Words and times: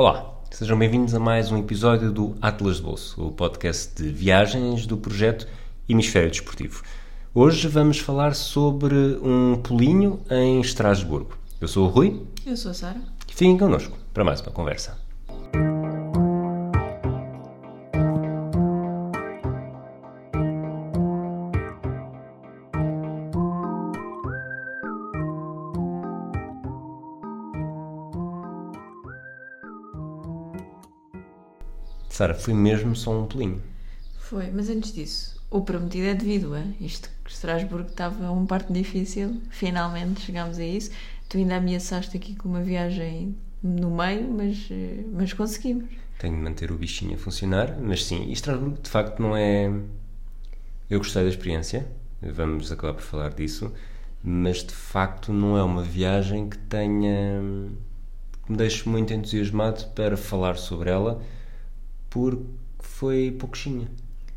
Olá, 0.00 0.34
sejam 0.50 0.78
bem-vindos 0.78 1.14
a 1.14 1.20
mais 1.20 1.52
um 1.52 1.58
episódio 1.58 2.10
do 2.10 2.34
Atlas 2.40 2.76
de 2.76 2.82
Bolso, 2.82 3.22
o 3.22 3.30
podcast 3.30 4.02
de 4.02 4.08
viagens 4.08 4.86
do 4.86 4.96
projeto 4.96 5.46
Hemisfério 5.86 6.30
Desportivo. 6.30 6.82
Hoje 7.34 7.68
vamos 7.68 7.98
falar 7.98 8.34
sobre 8.34 8.94
um 9.22 9.60
pulinho 9.62 10.18
em 10.30 10.58
Estrasburgo. 10.58 11.36
Eu 11.60 11.68
sou 11.68 11.86
o 11.86 11.90
Rui. 11.90 12.22
Eu 12.46 12.56
sou 12.56 12.70
a 12.70 12.74
Sara. 12.74 13.00
Fiquem 13.28 13.58
connosco 13.58 13.94
para 14.14 14.24
mais 14.24 14.40
uma 14.40 14.50
conversa. 14.50 14.96
Sara, 32.20 32.34
foi 32.34 32.52
mesmo 32.52 32.94
só 32.94 33.18
um 33.18 33.24
pulinho. 33.24 33.62
Foi, 34.18 34.50
mas 34.50 34.68
antes 34.68 34.92
disso, 34.92 35.42
o 35.50 35.62
prometido 35.62 36.04
é 36.04 36.14
devido 36.14 36.54
a 36.54 36.62
isto 36.78 37.08
que 37.24 37.30
Estrasburgo 37.30 37.88
estava 37.88 38.30
um 38.30 38.44
parte 38.44 38.70
difícil, 38.70 39.40
finalmente 39.48 40.20
chegámos 40.20 40.58
a 40.58 40.62
isso. 40.62 40.90
Tu 41.30 41.38
ainda 41.38 41.56
ameaçaste 41.56 42.14
aqui 42.14 42.34
com 42.34 42.50
uma 42.50 42.60
viagem 42.60 43.34
no 43.62 43.90
meio, 43.90 44.30
mas, 44.30 44.68
eh, 44.70 45.02
mas 45.14 45.32
conseguimos. 45.32 45.88
Tenho 46.18 46.36
de 46.36 46.42
manter 46.42 46.70
o 46.70 46.76
bichinho 46.76 47.14
a 47.14 47.16
funcionar, 47.16 47.78
mas 47.80 48.04
sim, 48.04 48.30
Estrasburgo 48.30 48.82
de 48.82 48.90
facto 48.90 49.22
não 49.22 49.34
é. 49.34 49.72
Eu 50.90 50.98
gostei 50.98 51.22
da 51.22 51.30
experiência, 51.30 51.90
vamos 52.20 52.70
acabar 52.70 52.92
por 52.92 53.02
falar 53.02 53.30
disso, 53.30 53.72
mas 54.22 54.58
de 54.58 54.74
facto 54.74 55.32
não 55.32 55.56
é 55.56 55.62
uma 55.62 55.82
viagem 55.82 56.50
que 56.50 56.58
tenha. 56.58 57.40
que 58.44 58.52
me 58.52 58.58
deixe 58.58 58.86
muito 58.86 59.10
entusiasmado 59.10 59.86
para 59.94 60.18
falar 60.18 60.58
sobre 60.58 60.90
ela 60.90 61.18
porque 62.10 62.44
foi 62.80 63.30
pouquinha. 63.38 63.88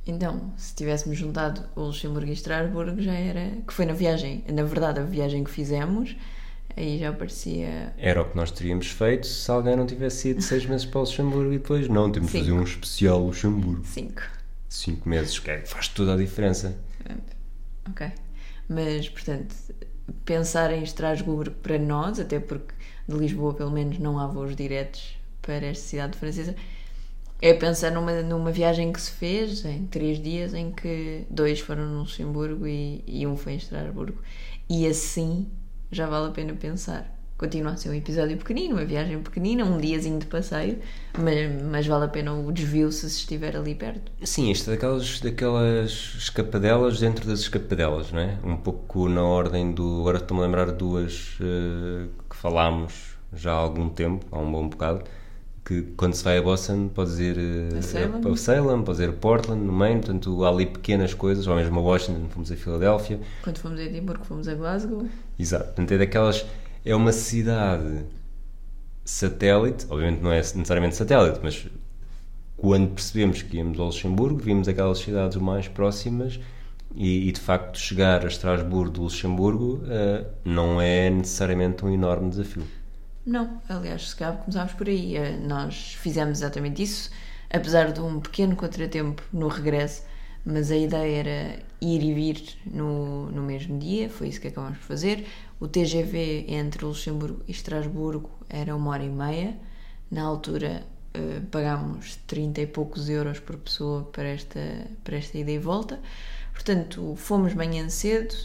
Então, 0.06 0.54
se 0.58 0.76
tivéssemos 0.76 1.18
juntado 1.18 1.64
o 1.76 1.82
Luxemburgo 1.86 2.30
e 2.30 2.34
Estrasburgo, 2.34 3.02
já 3.02 3.14
era. 3.14 3.52
que 3.66 3.74
foi 3.74 3.86
na 3.86 3.94
viagem, 3.94 4.44
na 4.52 4.64
verdade, 4.64 5.00
a 5.00 5.04
viagem 5.04 5.44
que 5.44 5.50
fizemos, 5.50 6.16
aí 6.76 7.00
já 7.00 7.12
parecia. 7.14 7.94
Era 7.98 8.22
o 8.22 8.30
que 8.30 8.36
nós 8.36 8.52
teríamos 8.52 8.88
feito 8.88 9.26
se 9.26 9.50
alguém 9.50 9.76
não 9.76 9.88
tivesse 9.88 10.30
ido 10.30 10.42
seis 10.42 10.66
meses 10.66 10.86
para 10.86 11.00
o 11.00 11.02
Luxemburgo 11.02 11.54
e 11.54 11.58
depois 11.58 11.88
não, 11.88 12.12
temos 12.12 12.32
de 12.32 12.40
fazer 12.40 12.52
um 12.52 12.64
especial 12.64 13.26
Luxemburgo. 13.26 13.86
Cinco. 13.86 14.22
Cinco 14.68 15.08
meses, 15.08 15.40
que 15.40 15.52
é, 15.52 15.62
faz 15.66 15.88
toda 15.88 16.14
a 16.14 16.18
diferença. 16.18 16.76
Ok. 17.90 18.12
Mas, 18.68 19.08
portanto, 19.08 19.56
pensar 20.26 20.74
em 20.74 20.84
Estrasburgo 20.84 21.52
para 21.52 21.80
nós, 21.80 22.20
até 22.20 22.40
porque 22.40 22.74
de 23.08 23.16
Lisboa 23.16 23.54
pelo 23.54 23.72
menos 23.72 24.00
não 24.00 24.20
há 24.20 24.28
voos 24.28 24.56
diretos 24.56 25.18
para 25.42 25.66
esta 25.66 25.86
cidade 25.86 26.18
francesa 26.18 26.56
é 27.44 27.54
pensar 27.54 27.92
numa, 27.92 28.22
numa 28.22 28.52
viagem 28.52 28.94
que 28.94 29.02
se 29.02 29.12
fez 29.12 29.66
em 29.66 29.86
três 29.86 30.18
dias, 30.18 30.54
em 30.54 30.72
que 30.72 31.26
dois 31.30 31.60
foram 31.60 31.86
no 31.86 32.00
Luxemburgo 32.00 32.66
e, 32.66 33.04
e 33.06 33.28
um 33.28 33.36
foi 33.36 33.52
em 33.52 33.56
Estrasburgo. 33.58 34.18
E 34.70 34.88
assim 34.88 35.48
já 35.92 36.08
vale 36.08 36.28
a 36.28 36.32
pena 36.32 36.54
pensar. 36.54 37.14
Continua 37.38 37.74
a 37.74 37.76
ser 37.76 37.90
um 37.90 37.94
episódio 37.94 38.38
pequenino, 38.38 38.76
uma 38.76 38.86
viagem 38.86 39.20
pequenina, 39.22 39.66
um 39.66 39.78
diazinho 39.78 40.20
de 40.20 40.26
passeio, 40.28 40.80
mas, 41.20 41.62
mas 41.70 41.86
vale 41.86 42.06
a 42.06 42.08
pena 42.08 42.34
o 42.34 42.50
desvio 42.50 42.90
se 42.94 43.08
estiver 43.08 43.58
ali 43.58 43.76
perto. 43.76 44.10
Sim, 44.24 44.50
isto 44.50 44.70
é 44.70 44.76
daquelas, 44.76 45.20
daquelas 45.20 46.16
escapadelas 46.18 47.02
dentro 47.02 47.28
das 47.28 47.42
escapadelas, 47.42 48.10
não 48.14 48.22
é? 48.22 48.38
Um 48.42 48.56
pouco 48.56 49.10
na 49.10 49.22
ordem 49.22 49.74
do. 49.74 50.00
Agora 50.00 50.20
estou-me 50.20 50.42
a 50.42 50.46
lembrar 50.46 50.72
duas 50.72 51.38
uh, 51.42 52.08
que 52.30 52.38
falámos 52.38 53.18
já 53.34 53.52
há 53.52 53.56
algum 53.56 53.90
tempo, 53.90 54.26
há 54.32 54.40
um 54.40 54.50
bom 54.50 54.70
bocado 54.70 55.04
que 55.66 55.82
quando 55.96 56.14
se 56.14 56.24
vai 56.24 56.38
a 56.38 56.42
Boston 56.42 56.90
pode 56.90 57.22
ir 57.22 57.38
a 57.78 57.82
Salem, 57.82 58.32
a 58.32 58.36
Salem 58.36 58.84
pode 58.84 59.02
ir 59.02 59.10
a 59.10 59.14
Portland 59.14 59.64
no 59.64 59.72
Maine, 59.72 60.02
portanto 60.02 60.44
há 60.44 60.50
ali 60.50 60.66
pequenas 60.66 61.14
coisas, 61.14 61.48
ou 61.48 61.56
mesmo 61.56 61.80
a 61.80 61.82
Washington, 61.82 62.28
fomos 62.30 62.52
a 62.52 62.56
Filadélfia. 62.56 63.20
Quando 63.44 63.58
fomos 63.58 63.80
a 63.80 63.84
Edimburgo, 63.84 64.26
fomos 64.26 64.48
a 64.48 64.54
Glasgow. 64.54 65.08
Exato, 65.40 65.66
portanto 65.66 65.92
é 65.92 65.98
daquelas, 65.98 66.46
é 66.84 66.96
uma 66.96 67.14
cidade 67.14 68.06
satélite, 69.06 69.86
obviamente 69.90 70.22
não 70.22 70.32
é 70.32 70.38
necessariamente 70.38 70.96
satélite, 70.96 71.40
mas 71.42 71.66
quando 72.58 72.92
percebemos 72.92 73.42
que 73.42 73.58
íamos 73.58 73.80
ao 73.80 73.88
Luxemburgo, 73.88 74.40
vimos 74.40 74.68
aquelas 74.68 75.00
cidades 75.00 75.38
mais 75.38 75.68
próximas 75.68 76.40
e, 76.96 77.28
e 77.28 77.32
de 77.32 77.40
facto 77.40 77.78
chegar 77.78 78.24
a 78.24 78.28
Estrasburgo 78.28 78.92
do 78.92 79.02
Luxemburgo 79.04 79.82
uh, 79.84 80.26
não 80.46 80.80
é 80.80 81.10
necessariamente 81.10 81.84
um 81.86 81.90
enorme 81.94 82.30
desafio. 82.30 82.64
Não, 83.26 83.62
aliás, 83.70 84.10
se 84.10 84.16
calhar 84.16 84.38
começámos 84.38 84.74
por 84.74 84.88
aí. 84.88 85.16
Eh, 85.16 85.38
nós 85.38 85.94
fizemos 85.96 86.40
exatamente 86.40 86.84
isso, 86.84 87.10
apesar 87.50 87.92
de 87.92 88.02
um 88.02 88.20
pequeno 88.20 88.56
contratempo 88.56 89.24
no 89.32 89.48
regresso, 89.48 90.04
mas 90.46 90.72
a 90.72 90.76
ideia 90.76 91.20
era 91.20 91.60
ir 91.80 92.04
e 92.04 92.14
vir 92.14 92.58
no, 92.66 93.32
no 93.32 93.42
mesmo 93.44 93.80
dia, 93.80 94.10
foi 94.10 94.28
isso 94.28 94.42
que 94.42 94.50
acabamos 94.50 94.78
por 94.80 94.86
fazer. 94.86 95.26
O 95.60 95.68
TGV 95.68 96.48
entre 96.50 96.84
Luxemburgo 96.86 97.42
e 97.48 97.52
Estrasburgo 97.52 98.30
era 98.50 98.76
uma 98.76 98.92
hora 98.92 99.04
e 99.04 99.10
meia. 99.10 99.58
Na 100.12 100.24
altura 100.24 100.84
uh, 101.16 101.42
pagámos 101.48 102.18
30 102.28 102.62
e 102.62 102.68
poucos 102.68 103.10
euros 103.10 103.40
por 103.40 103.58
pessoa 103.58 104.04
para 104.04 104.28
esta, 104.28 104.60
para 105.04 105.16
esta 105.18 105.38
ida 105.38 105.52
e 105.52 105.58
volta. 105.58 106.00
Portanto, 106.52 107.16
fomos 107.16 107.54
manhã 107.54 107.88
cedo, 107.90 108.36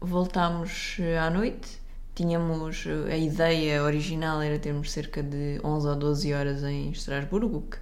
voltámos 0.00 0.96
eh, 1.00 1.18
à 1.18 1.30
noite 1.30 1.81
tínhamos 2.14 2.84
a 3.10 3.16
ideia 3.16 3.82
original 3.82 4.42
era 4.42 4.58
termos 4.58 4.90
cerca 4.92 5.22
de 5.22 5.60
11 5.64 5.88
ou 5.88 5.96
12 5.96 6.34
horas 6.34 6.62
em 6.62 6.90
Estrasburgo, 6.90 7.62
que 7.70 7.78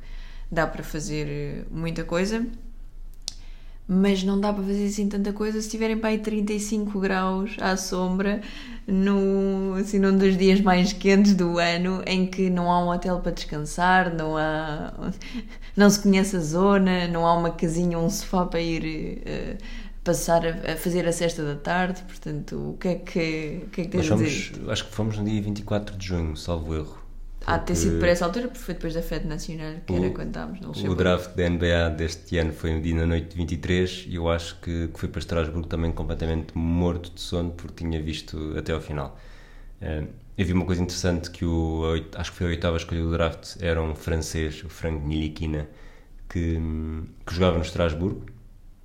dá 0.50 0.66
para 0.66 0.82
fazer 0.82 1.26
eh, 1.28 1.64
muita 1.70 2.04
coisa, 2.04 2.46
mas 3.92 4.22
não 4.22 4.38
dá 4.40 4.52
para 4.52 4.62
fazer 4.62 4.86
assim 4.86 5.08
tanta 5.08 5.32
coisa 5.32 5.60
se 5.60 5.68
tiverem 5.68 5.98
para 5.98 6.10
aí 6.10 6.18
35 6.18 7.00
graus 7.00 7.56
à 7.60 7.76
sombra 7.76 8.40
no, 8.86 9.74
assim, 9.74 9.98
num 9.98 10.16
dos 10.16 10.36
dias 10.36 10.60
mais 10.60 10.92
quentes 10.92 11.34
do 11.34 11.58
ano 11.58 12.00
em 12.06 12.24
que 12.26 12.48
não 12.48 12.70
há 12.70 12.84
um 12.84 12.88
hotel 12.90 13.18
para 13.18 13.32
descansar, 13.32 14.14
não 14.14 14.36
há 14.36 14.92
não 15.76 15.90
se 15.90 16.00
conhece 16.00 16.36
a 16.36 16.40
zona, 16.40 17.08
não 17.08 17.26
há 17.26 17.34
uma 17.34 17.50
casinha, 17.50 17.98
um 17.98 18.08
sofá 18.08 18.46
para 18.46 18.60
ir 18.60 19.22
uh, 19.26 19.64
passar 20.04 20.42
a, 20.46 20.72
a, 20.72 20.76
fazer 20.76 21.06
a 21.06 21.12
sexta 21.12 21.44
da 21.44 21.56
tarde, 21.56 22.02
portanto, 22.02 22.70
o 22.70 22.76
que 22.78 22.88
é 22.88 22.94
que, 22.94 23.62
o 23.64 23.70
que, 23.70 23.80
é 23.82 23.84
que 23.84 23.90
tens 23.90 24.06
fomos, 24.06 24.22
a 24.22 24.26
dizer? 24.26 24.70
Acho 24.70 24.84
que 24.86 24.92
fomos 24.92 25.18
no 25.18 25.24
dia 25.24 25.42
24 25.42 25.96
de 25.96 26.06
junho, 26.06 26.36
salvo 26.36 26.74
erro. 26.74 27.00
Há 27.46 27.56
de 27.56 27.66
ter 27.66 27.74
sido 27.74 27.98
por 27.98 28.06
essa 28.06 28.24
altura, 28.26 28.48
porque 28.48 28.62
foi 28.62 28.74
depois 28.74 28.94
da 28.94 29.02
Fed 29.02 29.26
Nacional, 29.26 29.76
que 29.86 29.92
o, 29.92 29.96
era 29.96 30.10
quando 30.10 30.28
estávamos 30.28 30.60
no. 30.60 30.90
O 30.90 30.94
draft 30.94 31.34
da 31.34 31.48
NBA 31.48 31.90
deste 31.96 32.36
ano 32.36 32.52
foi 32.52 32.74
no 32.74 32.82
dia 32.82 32.94
na 32.94 33.06
noite 33.06 33.30
de 33.30 33.36
23 33.36 34.06
e 34.08 34.14
eu 34.16 34.28
acho 34.28 34.60
que, 34.60 34.88
que 34.88 35.00
fui 35.00 35.08
para 35.08 35.20
Estrasburgo 35.20 35.66
também 35.66 35.90
completamente 35.90 36.56
morto 36.56 37.10
de 37.10 37.20
sono 37.20 37.50
porque 37.52 37.82
tinha 37.82 38.00
visto 38.02 38.54
até 38.58 38.72
ao 38.72 38.80
final. 38.80 39.18
Uh, 39.80 40.06
eu 40.36 40.46
vi 40.46 40.52
uma 40.52 40.66
coisa 40.66 40.82
interessante 40.82 41.30
que 41.30 41.44
o, 41.44 41.82
acho 42.14 42.30
que 42.30 42.36
foi 42.36 42.46
a 42.46 42.50
oitava 42.50 42.76
escolha 42.76 43.00
do 43.00 43.10
draft, 43.10 43.56
era 43.60 43.82
um 43.82 43.94
francês, 43.94 44.62
o 44.62 44.68
Frank 44.68 45.04
Nilikina, 45.04 45.66
que, 46.28 46.60
que 47.26 47.34
jogava 47.34 47.56
no 47.56 47.62
Estrasburgo 47.62 48.24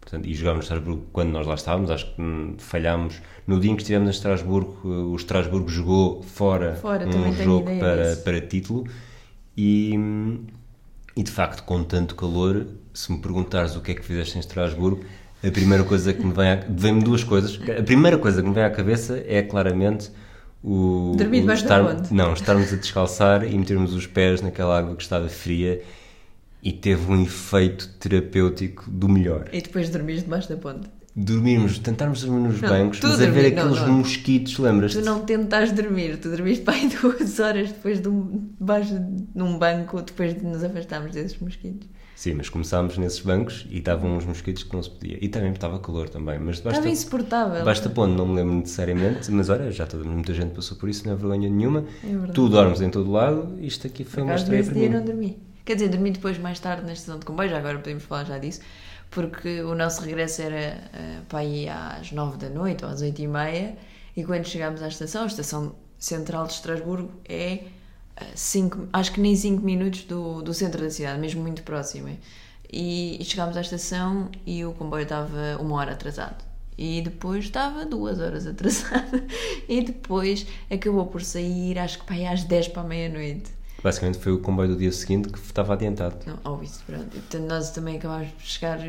Portanto, 0.05 0.27
e 0.27 0.35
jogávamos 0.35 0.69
no 0.69 0.75
Estrasburgo 0.75 1.07
quando 1.11 1.31
nós 1.31 1.47
lá 1.47 1.55
estávamos, 1.55 1.89
acho 1.89 2.05
que 2.13 2.21
hum, 2.21 2.53
falhámos. 2.59 3.21
No 3.47 3.59
dia 3.59 3.71
em 3.71 3.75
que 3.75 3.81
estivemos 3.81 4.07
em 4.07 4.11
Estrasburgo, 4.11 4.77
eh, 4.85 4.87
o 4.87 5.15
Estrasburgo 5.15 5.67
jogou 5.67 6.21
fora, 6.21 6.75
fora 6.75 7.07
um 7.07 7.33
jogo 7.33 7.71
para, 7.79 8.15
para 8.17 8.39
título 8.39 8.85
e, 9.57 9.95
e 11.17 11.23
de 11.23 11.31
facto, 11.31 11.63
com 11.63 11.83
tanto 11.83 12.13
calor, 12.13 12.67
se 12.93 13.11
me 13.11 13.17
perguntares 13.17 13.75
o 13.75 13.81
que 13.81 13.91
é 13.91 13.95
que 13.95 14.05
fizeste 14.05 14.37
em 14.37 14.39
Estrasburgo, 14.41 15.03
a 15.43 15.49
primeira 15.49 15.83
coisa 15.83 16.13
que 16.13 16.23
me 16.23 16.33
vem 16.33 16.49
a, 16.49 16.59
vem-me 16.69 17.01
duas 17.03 17.23
coisas. 17.23 17.59
A 17.77 17.81
primeira 17.81 18.19
coisa 18.19 18.43
que 18.43 18.47
me 18.47 18.53
vem 18.53 18.63
à 18.63 18.69
cabeça 18.69 19.23
é 19.25 19.41
claramente 19.41 20.11
o, 20.63 21.15
Dormir 21.17 21.47
o 21.47 21.51
estar, 21.51 21.81
não, 22.11 22.33
estarmos 22.33 22.71
a 22.71 22.75
descalçar 22.75 23.43
e 23.43 23.57
metermos 23.57 23.93
os 23.93 24.05
pés 24.05 24.41
naquela 24.41 24.77
água 24.77 24.95
que 24.95 25.03
estava 25.03 25.27
fria 25.29 25.81
e 26.65 26.71
teve 26.71 27.11
um 27.11 27.21
efeito 27.21 27.87
terapêutico 27.99 28.89
do 28.89 29.07
melhor. 29.07 29.47
E 29.53 29.61
depois 29.61 29.87
dormires 29.87 30.23
debaixo 30.23 30.49
da 30.49 30.57
ponte? 30.57 30.89
Dormimos, 31.15 31.77
tentarmos 31.77 32.23
dormir 32.23 32.47
nos 32.47 32.59
não, 32.59 32.69
bancos, 32.69 32.99
mas 33.01 33.21
a 33.21 33.29
ver 33.29 33.45
aqueles 33.45 33.79
não, 33.79 33.87
não. 33.87 33.93
mosquitos, 33.99 34.57
lembras-te? 34.57 34.97
Tu 34.97 35.05
não 35.05 35.23
tentas 35.23 35.71
dormir, 35.71 36.17
tu 36.17 36.29
dormiste 36.29 36.65
para 36.65 36.73
aí 36.73 36.89
duas 37.01 37.39
horas 37.39 37.71
depois 37.71 38.01
de 38.01 38.09
um, 38.09 38.49
debaixo 38.59 38.99
num 39.33 39.57
banco, 39.57 40.01
depois 40.01 40.33
de 40.33 40.43
nos 40.43 40.61
afastarmos 40.63 41.11
desses 41.11 41.39
mosquitos. 41.39 41.87
Sim, 42.15 42.33
mas 42.33 42.49
começámos 42.49 42.97
nesses 42.97 43.19
bancos 43.19 43.67
e 43.69 43.77
estavam 43.77 44.17
uns 44.17 44.25
mosquitos 44.25 44.63
que 44.63 44.73
não 44.73 44.81
se 44.81 44.89
podia. 44.89 45.17
E 45.21 45.29
também 45.29 45.51
estava 45.51 45.79
calor 45.79 46.09
também. 46.09 46.39
Mas 46.39 46.57
debaixo 46.57 46.79
estava 46.79 46.89
insuportável. 46.89 47.63
Basta 47.63 47.89
ponto, 47.89 48.13
não 48.13 48.25
me 48.25 48.35
lembro 48.35 48.55
necessariamente, 48.55 49.29
mas 49.31 49.49
olha, 49.49 49.71
já 49.71 49.85
toda, 49.85 50.03
muita 50.03 50.33
gente 50.33 50.53
passou 50.55 50.77
por 50.77 50.89
isso, 50.89 51.05
não 51.05 51.13
é 51.13 51.15
vergonha 51.15 51.49
nenhuma. 51.49 51.85
É 52.03 52.31
tu 52.33 52.49
dormes 52.49 52.81
em 52.81 52.89
todo 52.89 53.11
lado, 53.11 53.55
isto 53.61 53.85
aqui 53.85 54.03
foi 54.03 54.23
uma 54.23 54.35
estreia 54.35 54.63
para 54.63 54.73
mim. 54.73 54.89
não 54.89 55.05
dormi. 55.05 55.37
Quer 55.65 55.75
dizer, 55.75 55.89
dormi 55.89 56.11
depois 56.11 56.37
mais 56.37 56.59
tarde 56.59 56.85
na 56.85 56.93
estação 56.93 57.19
de 57.19 57.25
comboio, 57.25 57.49
já 57.49 57.57
agora 57.57 57.79
podemos 57.79 58.03
falar 58.03 58.23
já 58.23 58.37
disso, 58.37 58.61
porque 59.09 59.61
o 59.61 59.73
nosso 59.75 60.01
regresso 60.01 60.41
era 60.43 60.77
uh, 60.77 61.25
para 61.25 61.43
ir 61.43 61.69
às 61.69 62.11
9 62.11 62.37
da 62.37 62.49
noite 62.49 62.85
ou 62.85 62.91
às 62.91 63.01
8 63.01 63.21
e 63.21 63.27
meia, 63.27 63.77
e 64.15 64.23
quando 64.23 64.45
chegámos 64.45 64.81
à 64.83 64.87
estação, 64.87 65.23
a 65.23 65.27
estação 65.27 65.75
central 65.97 66.45
de 66.45 66.53
Estrasburgo 66.53 67.11
é 67.27 67.65
cinco, 68.35 68.87
acho 68.93 69.11
que 69.11 69.19
nem 69.19 69.35
5 69.35 69.61
minutos 69.61 70.03
do, 70.03 70.41
do 70.41 70.53
centro 70.53 70.81
da 70.81 70.89
cidade, 70.89 71.19
mesmo 71.19 71.41
muito 71.41 71.63
próximo. 71.63 72.17
E, 72.71 73.21
e 73.21 73.25
chegámos 73.25 73.57
à 73.57 73.61
estação 73.61 74.29
e 74.45 74.65
o 74.65 74.73
comboio 74.73 75.03
estava 75.03 75.57
uma 75.59 75.75
hora 75.75 75.93
atrasado. 75.93 76.43
E 76.77 77.01
depois 77.01 77.45
estava 77.45 77.85
duas 77.85 78.19
horas 78.19 78.47
atrasado. 78.47 79.23
e 79.67 79.81
depois 79.81 80.45
acabou 80.69 81.05
por 81.05 81.21
sair, 81.21 81.77
acho 81.79 81.99
que 81.99 82.05
para 82.05 82.31
às 82.31 82.43
10 82.43 82.69
para 82.69 82.83
meia-noite. 82.83 83.54
Basicamente 83.83 84.17
foi 84.17 84.31
o 84.31 84.39
comboio 84.39 84.69
do 84.69 84.75
dia 84.75 84.91
seguinte 84.91 85.29
que 85.29 85.37
estava 85.37 85.73
adiantado. 85.73 86.17
Não, 86.25 86.39
ou 86.43 86.63
isso, 86.63 86.83
pronto. 86.85 87.15
Então, 87.15 87.41
nós 87.41 87.69
também 87.71 87.97
acabámos 87.97 88.29
de 88.37 88.43
chegar 88.43 88.79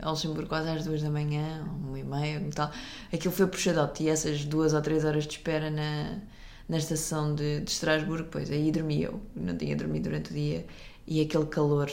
a 0.00 0.10
Luxemburgo 0.10 0.48
quase 0.48 0.68
às 0.68 0.84
duas 0.84 1.02
da 1.02 1.10
manhã, 1.10 1.64
uma 1.82 1.98
e 1.98 2.04
meia, 2.04 2.42
tal. 2.54 2.70
Aquilo 3.12 3.34
foi 3.34 3.46
puxadote 3.46 4.04
e 4.04 4.08
essas 4.08 4.44
duas 4.44 4.72
ou 4.72 4.80
três 4.80 5.04
horas 5.04 5.26
de 5.26 5.32
espera 5.32 5.70
na, 5.70 6.18
na 6.68 6.76
estação 6.76 7.34
de, 7.34 7.60
de 7.60 7.70
Estrasburgo, 7.70 8.28
pois 8.30 8.50
aí 8.50 8.70
dormi 8.70 9.02
eu. 9.02 9.20
Não 9.34 9.56
tinha 9.56 9.74
dormido 9.74 10.08
durante 10.08 10.30
o 10.30 10.34
dia 10.34 10.64
e 11.06 11.20
aquele 11.20 11.46
calor 11.46 11.90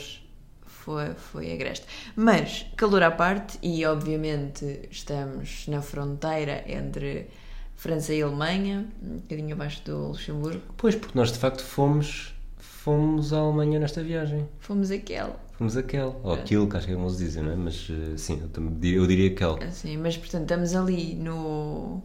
foi, 0.64 1.14
foi 1.14 1.52
agreste. 1.52 1.86
Mas, 2.16 2.66
calor 2.76 3.02
à 3.02 3.10
parte, 3.10 3.58
e 3.62 3.84
obviamente 3.86 4.88
estamos 4.90 5.66
na 5.68 5.80
fronteira 5.80 6.64
entre 6.66 7.28
França 7.76 8.12
e 8.12 8.22
Alemanha, 8.22 8.86
um 9.02 9.16
bocadinho 9.16 9.54
abaixo 9.54 9.82
do 9.84 10.08
Luxemburgo. 10.08 10.62
Pois, 10.76 10.94
porque 10.94 11.16
nós 11.16 11.32
de 11.32 11.38
facto 11.38 11.62
fomos, 11.62 12.34
fomos 12.82 13.32
à 13.32 13.38
Alemanha 13.38 13.78
nesta 13.78 14.02
viagem. 14.02 14.48
Fomos 14.58 14.90
aquele. 14.90 15.32
Fomos 15.52 15.76
aquele, 15.76 16.12
ou 16.22 16.32
aquilo, 16.32 16.68
que 16.68 16.76
acho 16.76 16.86
que 16.86 16.92
é 16.92 16.96
como 16.96 17.08
se 17.08 17.18
dizem, 17.18 17.42
não 17.42 17.52
é? 17.52 17.56
Mas 17.56 17.88
sim, 18.16 18.40
eu, 18.40 18.48
também, 18.48 18.90
eu 18.90 19.06
diria 19.06 19.30
aquele. 19.30 19.70
Sim, 19.70 19.98
mas 19.98 20.16
portanto 20.16 20.42
estamos 20.42 20.74
ali 20.74 21.14
no, 21.14 22.02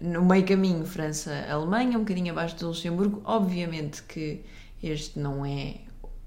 no 0.00 0.24
meio 0.24 0.46
caminho 0.46 0.86
França-Alemanha, 0.86 1.98
um 1.98 2.02
bocadinho 2.02 2.30
abaixo 2.30 2.56
do 2.56 2.68
Luxemburgo. 2.68 3.20
Obviamente 3.24 4.02
que 4.04 4.44
este 4.80 5.18
não 5.18 5.44
é 5.44 5.78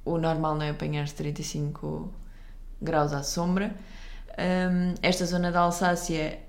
o 0.04 0.18
normal 0.18 0.56
não 0.56 0.64
é 0.64 0.72
apanhar 0.72 1.08
35 1.08 2.12
graus 2.82 3.14
à 3.14 3.24
sombra. 3.24 3.74
Um, 4.38 4.96
esta 5.02 5.26
zona 5.26 5.52
da 5.52 5.62
Alsácia 5.62 6.40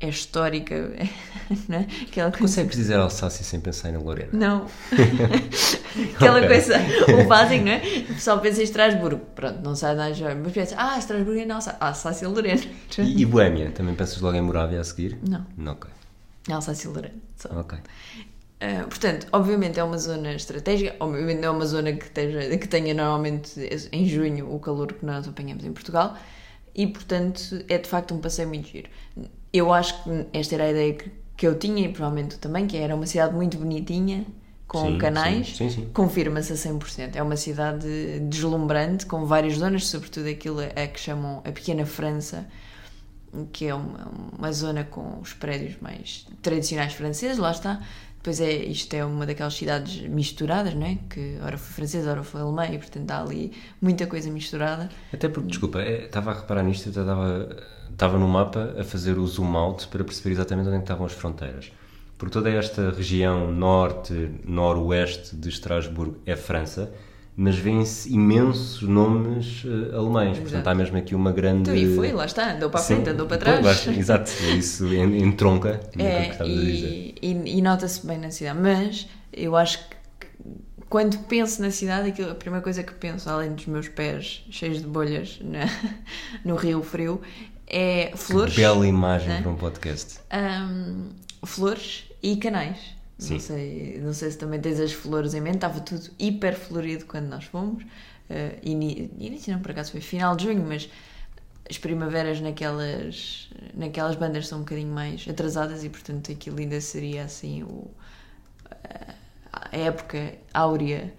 é 0.00 0.08
histórica, 0.08 0.74
não 1.68 1.78
é? 1.78 1.86
Aquela 2.08 2.30
coisa... 2.30 2.38
Consegues 2.38 2.76
dizer 2.76 2.94
Alsácia 2.94 3.44
sem 3.44 3.60
pensar 3.60 3.90
em 3.90 3.98
Lorena? 3.98 4.30
Não. 4.32 4.66
Aquela 6.16 6.38
okay. 6.38 6.48
coisa, 6.48 6.76
o 7.22 7.28
básico, 7.28 7.64
não 7.64 7.72
é? 7.72 7.82
O 8.08 8.14
pessoal 8.14 8.40
pensa 8.40 8.60
em 8.60 8.64
Estrasburgo, 8.64 9.20
pronto, 9.34 9.60
não 9.62 9.76
sai 9.76 9.94
nada 9.94 10.14
mas 10.36 10.52
pensa, 10.52 10.74
ah, 10.78 10.98
Estrasburgo 10.98 11.38
é 11.38 11.44
na 11.44 11.56
Alsácia, 11.56 11.78
Alsácia 11.80 12.28
Lorena. 12.28 12.62
E, 12.98 13.22
e 13.22 13.26
Boémia, 13.26 13.70
também 13.72 13.94
pensas 13.94 14.20
logo 14.20 14.36
em 14.36 14.40
Morávia 14.40 14.80
a 14.80 14.84
seguir? 14.84 15.18
Não. 15.28 15.46
Não, 15.56 15.72
ok. 15.72 15.90
Alsácia 16.50 16.88
Lorena. 16.88 17.14
Só. 17.36 17.50
Ok. 17.60 17.78
Uh, 17.78 18.86
portanto, 18.88 19.26
obviamente 19.32 19.80
é 19.80 19.84
uma 19.84 19.96
zona 19.98 20.34
estratégica, 20.34 20.94
obviamente 21.00 21.40
não 21.40 21.48
é 21.48 21.50
uma 21.50 21.66
zona 21.66 21.92
que, 21.94 22.04
esteja, 22.04 22.56
que 22.58 22.68
tenha 22.68 22.92
normalmente 22.92 23.58
em 23.90 24.06
junho 24.06 24.54
o 24.54 24.58
calor 24.58 24.92
que 24.92 25.04
nós 25.04 25.26
apanhamos 25.26 25.64
em 25.64 25.72
Portugal 25.72 26.14
e, 26.74 26.86
portanto, 26.86 27.64
é 27.68 27.78
de 27.78 27.88
facto 27.88 28.14
um 28.14 28.18
passeio 28.18 28.48
muito 28.48 28.68
giro. 28.68 28.88
Eu 29.52 29.72
acho 29.72 30.02
que 30.02 30.26
esta 30.32 30.54
era 30.54 30.64
a 30.64 30.70
ideia 30.70 30.94
que, 30.94 31.10
que 31.36 31.46
eu 31.46 31.58
tinha 31.58 31.86
e 31.86 31.88
provavelmente 31.88 32.36
tu 32.36 32.38
também, 32.40 32.66
que 32.66 32.76
era 32.76 32.94
uma 32.94 33.06
cidade 33.06 33.34
muito 33.34 33.56
bonitinha, 33.58 34.24
com 34.66 34.86
sim, 34.86 34.98
canais, 34.98 35.56
sim, 35.56 35.68
sim, 35.68 35.90
confirma-se 35.92 36.52
a 36.52 36.56
100%. 36.56 37.16
É 37.16 37.22
uma 37.22 37.36
cidade 37.36 38.20
deslumbrante, 38.20 39.04
com 39.06 39.26
várias 39.26 39.54
zonas, 39.54 39.86
sobretudo 39.88 40.28
aquilo 40.28 40.60
a 40.60 40.86
que 40.86 41.00
chamam 41.00 41.38
a 41.38 41.50
Pequena 41.50 41.84
França, 41.84 42.46
que 43.52 43.66
é 43.66 43.74
uma, 43.74 44.12
uma 44.38 44.52
zona 44.52 44.84
com 44.84 45.18
os 45.20 45.32
prédios 45.32 45.76
mais 45.80 46.24
tradicionais 46.40 46.92
franceses, 46.92 47.38
lá 47.38 47.50
está, 47.50 47.80
Pois 48.22 48.38
é, 48.38 48.52
isto 48.52 48.92
é 48.92 49.02
uma 49.02 49.24
daquelas 49.24 49.54
cidades 49.54 50.02
misturadas, 50.02 50.74
não 50.74 50.86
é? 50.86 50.98
Que 51.08 51.38
ora 51.42 51.56
foi 51.56 51.74
francesa, 51.74 52.10
ora 52.10 52.22
foi 52.22 52.42
alemã, 52.42 52.66
e 52.66 52.76
portanto 52.76 53.10
há 53.10 53.22
ali 53.22 53.52
muita 53.80 54.06
coisa 54.06 54.30
misturada. 54.30 54.90
Até 55.12 55.28
porque, 55.28 55.48
desculpa, 55.48 55.80
é, 55.80 56.04
estava 56.04 56.32
a 56.32 56.34
reparar 56.34 56.62
nisto, 56.62 56.86
eu 56.88 56.90
estava, 56.90 57.56
estava 58.00 58.18
no 58.18 58.26
mapa 58.26 58.74
a 58.78 58.82
fazer 58.82 59.18
o 59.18 59.26
zoom 59.26 59.54
out 59.54 59.86
para 59.88 60.02
perceber 60.02 60.30
exatamente 60.30 60.68
onde 60.68 60.78
é 60.78 60.80
estavam 60.80 61.04
as 61.04 61.12
fronteiras. 61.12 61.70
Porque 62.16 62.32
toda 62.32 62.48
esta 62.48 62.90
região 62.90 63.50
norte, 63.52 64.30
noroeste 64.42 65.36
de 65.36 65.50
Estrasburgo 65.50 66.16
é 66.24 66.34
França, 66.34 66.90
mas 67.36 67.56
vêm-se 67.56 68.12
imensos 68.12 68.82
nomes 68.82 69.64
uh, 69.64 69.96
alemães. 69.96 70.32
Exato. 70.32 70.42
Portanto, 70.42 70.66
há 70.66 70.74
mesmo 70.74 70.96
aqui 70.96 71.14
uma 71.14 71.30
grande. 71.30 71.70
Então, 71.70 71.74
e 71.74 71.94
foi, 71.94 72.12
lá 72.12 72.24
está, 72.24 72.52
andou 72.54 72.70
para 72.70 72.80
a 72.80 72.82
frente, 72.82 73.10
andou 73.10 73.26
para 73.26 73.38
trás. 73.38 73.86
Exato, 73.86 74.30
isso 74.56 74.86
entronca. 74.92 75.80
É, 75.98 76.42
e, 76.46 77.14
e, 77.20 77.58
e 77.58 77.62
nota-se 77.62 78.06
bem 78.06 78.18
na 78.18 78.30
cidade. 78.30 78.58
Mas 78.58 79.08
eu 79.32 79.56
acho 79.56 79.78
que 79.78 80.00
quando 80.90 81.16
penso 81.26 81.62
na 81.62 81.70
cidade, 81.70 82.10
a 82.22 82.34
primeira 82.34 82.62
coisa 82.62 82.82
que 82.82 82.92
penso, 82.92 83.30
além 83.30 83.54
dos 83.54 83.66
meus 83.66 83.88
pés 83.88 84.44
cheios 84.50 84.78
de 84.78 84.88
bolhas 84.88 85.38
na, 85.40 85.60
no 86.44 86.56
Rio 86.56 86.82
Frio, 86.82 87.20
é 87.70 88.12
flores. 88.16 88.54
Que 88.54 88.60
bela 88.60 88.86
imagem 88.86 89.28
né? 89.28 89.40
para 89.40 89.50
um 89.50 89.56
podcast. 89.56 90.18
Um, 90.32 91.10
flores 91.46 92.04
e 92.22 92.36
canais. 92.36 92.78
Sim. 93.16 93.34
Não 93.34 93.40
sei, 93.40 94.00
não 94.02 94.12
sei 94.12 94.30
se 94.30 94.38
também 94.38 94.60
tens 94.60 94.80
as 94.80 94.92
flores 94.92 95.34
em 95.34 95.40
mente, 95.40 95.56
estava 95.56 95.80
tudo 95.80 96.10
hiper 96.18 96.58
florido 96.58 97.06
quando 97.06 97.28
nós 97.28 97.44
fomos. 97.44 97.82
Uh, 97.82 98.58
início 98.62 99.52
não, 99.52 99.60
por 99.60 99.70
acaso 99.70 99.92
foi 99.92 100.00
final 100.00 100.34
de 100.34 100.44
junho, 100.44 100.64
mas 100.66 100.88
as 101.68 101.78
primaveras 101.78 102.40
naquelas, 102.40 103.48
naquelas 103.74 104.16
bandas 104.16 104.48
são 104.48 104.58
um 104.58 104.62
bocadinho 104.62 104.92
mais 104.92 105.24
atrasadas 105.28 105.84
e 105.84 105.88
portanto 105.88 106.32
aquilo 106.32 106.58
ainda 106.58 106.80
seria 106.80 107.24
assim 107.24 107.62
o, 107.62 107.88
a 109.52 109.76
época 109.76 110.34
áurea 110.52 111.12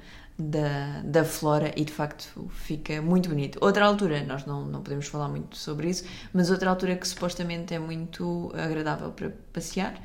da, 0.49 1.01
da 1.03 1.23
flora 1.23 1.71
e 1.75 1.85
de 1.85 1.91
facto 1.91 2.49
fica 2.51 3.01
muito 3.01 3.29
bonito. 3.29 3.57
Outra 3.61 3.85
altura, 3.85 4.23
nós 4.23 4.45
não, 4.45 4.65
não 4.65 4.81
podemos 4.81 5.07
falar 5.07 5.27
muito 5.27 5.57
sobre 5.57 5.89
isso, 5.89 6.03
mas 6.33 6.49
outra 6.49 6.69
altura 6.69 6.95
que 6.95 7.07
supostamente 7.07 7.73
é 7.73 7.79
muito 7.79 8.51
agradável 8.55 9.11
para 9.11 9.31
passear 9.53 10.01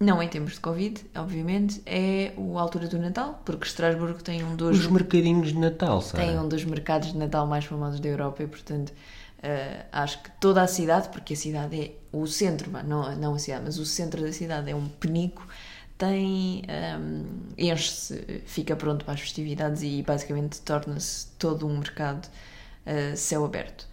não 0.00 0.22
em 0.22 0.28
tempos 0.28 0.54
de 0.54 0.60
Covid, 0.60 1.04
obviamente, 1.14 1.82
é 1.84 2.32
a 2.34 2.60
altura 2.60 2.88
do 2.88 2.98
Natal, 2.98 3.42
porque 3.44 3.66
Estrasburgo 3.66 4.22
tem 4.22 4.42
um 4.42 4.56
dos. 4.56 4.78
Os 4.78 4.86
mercadinhos 4.86 5.48
de 5.48 5.58
Natal, 5.58 6.00
sabe? 6.00 6.24
Tem 6.24 6.38
um 6.38 6.48
dos 6.48 6.64
mercados 6.64 7.12
de 7.12 7.18
Natal 7.18 7.46
mais 7.46 7.66
famosos 7.66 8.00
da 8.00 8.08
Europa 8.08 8.42
e, 8.42 8.46
portanto, 8.46 8.88
uh, 8.90 9.84
acho 9.92 10.22
que 10.22 10.30
toda 10.40 10.62
a 10.62 10.66
cidade, 10.66 11.10
porque 11.10 11.34
a 11.34 11.36
cidade 11.36 11.78
é 11.78 11.92
o 12.12 12.26
centro, 12.26 12.70
não, 12.82 13.14
não 13.14 13.34
a 13.34 13.38
cidade, 13.38 13.62
mas 13.66 13.78
o 13.78 13.84
centro 13.84 14.22
da 14.22 14.32
cidade 14.32 14.70
é 14.70 14.74
um 14.74 14.88
penico, 14.88 15.46
tem. 16.00 16.62
Um, 16.98 17.24
enche-se, 17.56 18.42
fica 18.46 18.74
pronto 18.74 19.04
para 19.04 19.14
as 19.14 19.20
festividades 19.20 19.82
e 19.82 20.02
basicamente 20.02 20.60
torna-se 20.62 21.28
todo 21.38 21.66
um 21.66 21.78
mercado 21.78 22.26
uh, 22.86 23.16
céu 23.16 23.44
aberto 23.44 23.90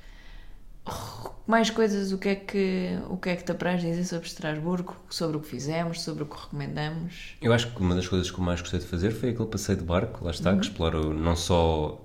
mais 1.46 1.70
coisas, 1.70 2.12
o 2.12 2.18
que 2.18 2.30
é 2.30 2.36
que, 2.36 3.00
o 3.10 3.18
que, 3.18 3.30
é 3.30 3.36
que 3.36 3.44
te 3.44 3.52
apraz 3.52 3.82
dizer 3.82 4.04
sobre 4.04 4.28
Estrasburgo, 4.28 4.96
sobre 5.10 5.38
o 5.38 5.40
que 5.40 5.48
fizemos, 5.48 6.02
sobre 6.02 6.24
o 6.24 6.26
que 6.26 6.36
recomendamos? 6.40 7.36
Eu 7.42 7.54
acho 7.54 7.72
que 7.72 7.82
uma 7.82 7.96
das 7.96 8.08
coisas 8.08 8.30
que 8.30 8.38
eu 8.38 8.44
mais 8.44 8.60
gostei 8.60 8.80
de 8.80 8.86
fazer 8.86 9.12
foi 9.12 9.30
aquele 9.30 9.48
passeio 9.48 9.78
de 9.78 9.84
barco, 9.84 10.26
lá 10.26 10.32
está, 10.32 10.52
uhum. 10.52 10.60
que 10.60 10.66
explora 10.66 11.02
não 11.02 11.36
só 11.36 12.02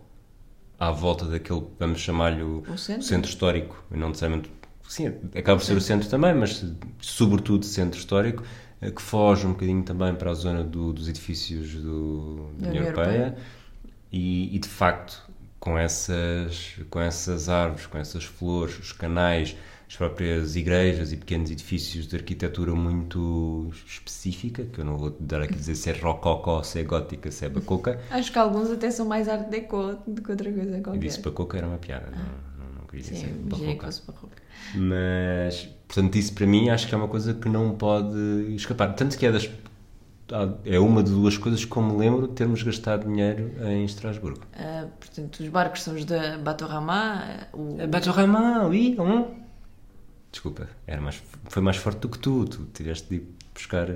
à 0.79 0.91
volta 0.91 1.25
daquele, 1.25 1.65
vamos 1.79 2.01
chamar-lhe 2.01 2.43
o, 2.43 2.63
o, 2.69 2.79
centro? 2.79 3.03
centro 3.03 3.31
histórico, 3.31 3.85
e 3.91 3.97
não 3.97 4.09
necessariamente, 4.09 4.51
sim, 4.89 5.07
acaba 5.35 5.59
por 5.59 5.65
ser 5.65 5.77
o 5.77 5.81
centro 5.81 6.09
também, 6.09 6.35
mas 6.35 6.65
sobretudo 7.01 7.65
centro 7.65 7.99
histórico, 7.99 8.45
que 8.91 9.03
foge 9.03 9.47
um 9.47 9.53
bocadinho 9.53 9.83
também 9.83 10.15
para 10.15 10.31
a 10.31 10.35
zona 10.35 10.65
do, 10.65 10.93
dos 10.93 11.09
edifícios 11.09 11.75
do, 11.75 12.51
da 12.59 12.69
União 12.69 12.85
Europeia, 12.85 13.07
Europeia. 13.07 13.37
E, 14.11 14.55
e, 14.55 14.59
de 14.59 14.69
facto 14.69 15.31
com 15.63 15.79
essas, 15.79 16.75
com 16.91 17.01
essas 17.01 17.49
árvores, 17.49 17.87
com 17.87 17.97
essas 17.97 18.25
flores, 18.25 18.77
os 18.81 18.91
canais, 18.91 19.57
as 19.89 19.97
próprias 19.97 20.57
igrejas 20.57 21.13
e 21.13 21.17
pequenos 21.17 21.53
edifícios 21.53 22.09
de 22.09 22.17
arquitetura 22.17 22.75
muito 22.75 23.71
específica, 23.87 24.65
que 24.65 24.81
eu 24.81 24.85
não 24.85 24.99
vou 24.99 25.17
dar 25.21 25.41
aqui 25.41 25.55
dizer 25.55 25.77
se 25.77 25.89
é 25.89 25.93
rococó, 25.93 26.65
se 26.65 26.81
é 26.81 26.83
gótica, 26.83 27.31
se 27.31 27.45
é 27.45 27.49
bacoca. 27.49 28.01
Acho 28.11 28.33
que 28.33 28.39
alguns 28.41 28.73
até 28.73 28.91
são 28.91 29.07
mais 29.07 29.29
arte 29.29 29.51
deco 29.51 29.99
do 30.05 30.21
que 30.21 30.33
outra 30.33 30.53
coisa 30.53 30.81
qualquer. 30.81 30.97
Eu 30.97 31.01
disse 31.01 31.21
bacoca 31.21 31.59
era 31.59 31.69
uma 31.69 31.79
piada, 31.79 32.09
ah. 32.13 32.17
não, 32.17 32.52
queria 32.93 33.05
Sim, 33.05 33.15
dizer 33.15 33.35
bacoca. 33.45 33.91
barroca. 34.07 34.43
Mas, 34.75 35.69
portanto, 35.89 36.17
isso 36.17 36.33
para 36.35 36.47
mim 36.47 36.69
acho 36.69 36.87
que 36.87 36.95
é 36.95 36.99
uma 36.99 37.09
coisa 37.09 37.35
que 37.35 37.49
não 37.49 37.75
pode 37.75 38.55
escapar. 38.55 38.95
Tanto 38.95 39.19
que 39.19 39.27
é 39.27 39.33
das 39.33 39.49
é 40.65 40.79
uma 40.79 41.03
de 41.03 41.11
duas 41.11 41.37
coisas 41.37 41.65
que 41.65 41.77
eu 41.77 41.83
me 41.83 41.97
lembro 41.97 42.27
de 42.27 42.35
termos 42.35 42.63
gastado 42.63 43.07
dinheiro 43.07 43.53
em 43.67 43.85
Estrasburgo. 43.85 44.41
Uh, 44.55 44.89
portanto, 44.99 45.41
os 45.41 45.49
barcos 45.49 45.83
são 45.83 45.95
os 45.95 46.05
da 46.05 46.39
Batorama. 46.39 47.49
O... 47.53 47.87
Batorama, 47.87 48.67
oui, 48.67 48.97
um. 48.99 49.27
Desculpa, 50.31 50.69
era 50.87 51.03
mais, 51.03 51.23
foi 51.45 51.63
mais 51.63 51.77
forte 51.77 52.01
do 52.01 52.09
que 52.09 52.19
tu. 52.19 52.47
Tu 52.47 52.65
tiveste 52.73 53.09
de 53.11 53.17
ir 53.17 53.29
buscar. 53.53 53.89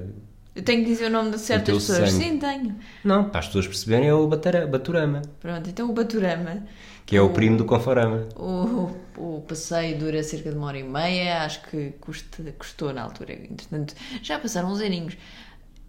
Eu 0.55 0.63
tenho 0.63 0.85
que 0.85 0.91
dizer 0.91 1.07
o 1.07 1.11
nome 1.11 1.31
de 1.31 1.39
certas 1.39 1.75
pessoas. 1.75 2.11
Sangue. 2.11 2.25
Sim, 2.25 2.39
tenho. 2.39 2.77
Não, 3.03 3.31
para 3.31 3.41
as 3.41 3.47
pessoas 3.47 3.67
perceberem, 3.67 4.09
é 4.09 4.15
o 4.15 4.27
Baturama. 4.27 5.23
Pronto, 5.41 5.71
então 5.71 5.89
o 5.89 5.93
Baturama. 5.93 6.65
Que 7.07 7.17
é 7.17 7.23
o, 7.23 7.27
o 7.27 7.31
primo 7.31 7.57
do 7.57 7.65
Conforama. 7.65 8.27
O, 8.37 8.91
o, 9.17 9.41
passeio 9.47 9.97
dura 9.99 10.23
cerca 10.25 10.51
de 10.51 10.57
uma 10.57 10.67
hora 10.67 10.79
e 10.79 10.83
meia, 10.83 11.45
acho 11.45 11.63
que 11.63 11.91
custa, 12.01 12.43
custou 12.59 12.93
na 12.93 13.03
altura. 13.03 13.33
Entretanto, 13.35 13.95
já 14.23 14.39
passaram 14.39 14.71
uns 14.73 14.81
aninhos. 14.81 15.17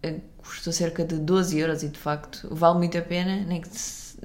eh, 0.02 0.14
custou 0.38 0.72
cerca 0.72 1.04
de 1.04 1.16
12 1.18 1.58
euros 1.58 1.82
e 1.82 1.88
de 1.88 1.98
facto 1.98 2.48
vale 2.54 2.78
muito 2.78 2.96
a 2.96 3.02
pena, 3.02 3.44
nem 3.44 3.60
que, 3.60 3.68
se- 3.68 4.16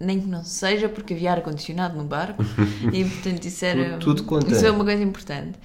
nem 0.00 0.20
que 0.20 0.26
não 0.26 0.44
seja 0.44 0.88
porque 0.88 1.14
havia 1.14 1.30
ar-condicionado 1.32 1.96
no 1.96 2.04
barco 2.04 2.42
e 2.92 3.04
portanto 3.04 3.44
isso 3.44 3.64
era. 3.64 3.96
Tudo- 3.98 4.22
tudo. 4.24 4.52
Isso 4.52 4.66
é 4.66 4.70
uma 4.72 4.84
coisa 4.84 5.02
importante. 5.02 5.56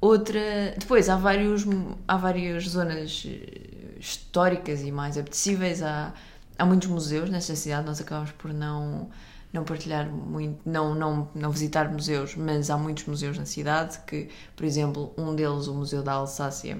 Outra. 0.00 0.40
Depois 0.78 1.08
há, 1.08 1.16
vários, 1.16 1.64
há 2.08 2.16
várias 2.16 2.64
zonas 2.68 3.24
eh, 3.26 3.98
históricas 4.00 4.82
e 4.82 4.90
mais 4.90 5.16
apetecíveis. 5.18 5.82
Há, 5.82 6.12
há 6.58 6.64
muitos 6.64 6.88
museus 6.88 7.28
nesta 7.30 7.54
cidade, 7.56 7.86
nós 7.86 8.00
acabamos 8.00 8.30
por 8.32 8.52
não, 8.52 9.08
não 9.54 9.62
partilhar 9.62 10.10
muito, 10.10 10.60
não, 10.68 10.94
não, 10.94 11.28
não 11.32 11.50
visitar 11.50 11.90
museus, 11.90 12.34
mas 12.34 12.68
há 12.70 12.76
muitos 12.76 13.06
museus 13.06 13.38
na 13.38 13.46
cidade 13.46 14.00
que, 14.04 14.28
por 14.56 14.64
exemplo, 14.64 15.14
um 15.16 15.34
deles, 15.34 15.68
o 15.68 15.74
Museu 15.74 16.02
da 16.02 16.12
Alsácia, 16.12 16.76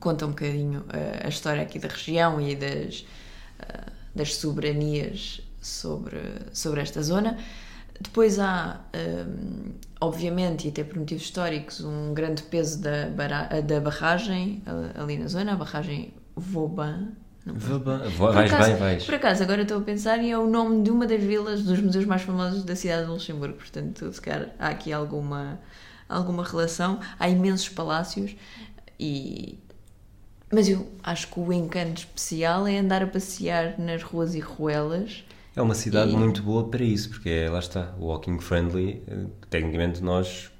conta 0.00 0.26
um 0.26 0.30
bocadinho 0.30 0.84
eh, 0.92 1.22
a 1.24 1.28
história 1.28 1.62
aqui 1.62 1.78
da 1.78 1.88
região 1.88 2.40
e 2.40 2.56
das, 2.56 3.06
eh, 3.60 3.92
das 4.12 4.34
soberanias 4.34 5.40
sobre, 5.62 6.20
sobre 6.52 6.80
esta 6.80 7.00
zona. 7.00 7.38
Depois 8.00 8.40
há, 8.40 8.80
hum, 8.94 9.72
obviamente, 10.00 10.66
e 10.66 10.70
até 10.70 10.82
por 10.82 10.98
motivos 10.98 11.22
históricos, 11.24 11.80
um 11.80 12.12
grande 12.12 12.42
peso 12.42 12.80
da, 12.80 13.08
da 13.60 13.80
barragem 13.80 14.62
eh, 14.66 15.00
ali 15.00 15.16
na 15.16 15.28
zona, 15.28 15.52
a 15.52 15.56
barragem 15.56 16.12
Vauban. 16.36 17.12
Vá 17.54 17.78
bem, 17.98 18.10
por 18.10 18.32
Vais, 18.32 18.52
acaso, 18.52 18.68
vais, 18.70 18.78
vais. 18.78 19.04
por 19.04 19.14
acaso, 19.14 19.42
agora 19.42 19.62
estou 19.62 19.78
a 19.78 19.80
pensar 19.82 20.22
e 20.22 20.30
é 20.30 20.38
o 20.38 20.46
nome 20.46 20.82
de 20.82 20.90
uma 20.90 21.06
das 21.06 21.22
vilas 21.22 21.62
dos 21.62 21.80
museus 21.80 22.04
mais 22.04 22.22
famosos 22.22 22.64
da 22.64 22.74
cidade 22.76 23.04
de 23.06 23.10
Luxemburgo. 23.10 23.56
Portanto, 23.56 24.12
se 24.12 24.20
calhar 24.20 24.50
há 24.58 24.68
aqui 24.68 24.92
alguma, 24.92 25.58
alguma 26.08 26.44
relação. 26.44 27.00
Há 27.18 27.28
imensos 27.28 27.68
palácios 27.68 28.34
e. 28.98 29.58
Mas 30.50 30.68
eu 30.68 30.88
acho 31.02 31.28
que 31.28 31.38
o 31.40 31.52
encanto 31.52 31.98
especial 32.00 32.66
é 32.66 32.78
andar 32.78 33.02
a 33.02 33.06
passear 33.06 33.78
nas 33.78 34.02
ruas 34.02 34.34
e 34.34 34.40
ruelas. 34.40 35.24
É 35.54 35.60
uma 35.60 35.74
cidade 35.74 36.12
E- 36.12 36.16
muito 36.16 36.42
boa 36.42 36.68
para 36.68 36.82
isso, 36.82 37.10
porque 37.10 37.28
é, 37.28 37.50
lá 37.50 37.58
está, 37.58 37.92
walking 37.98 38.38
friendly. 38.40 39.02
Tecnicamente 39.50 40.02
nós, 40.02 40.50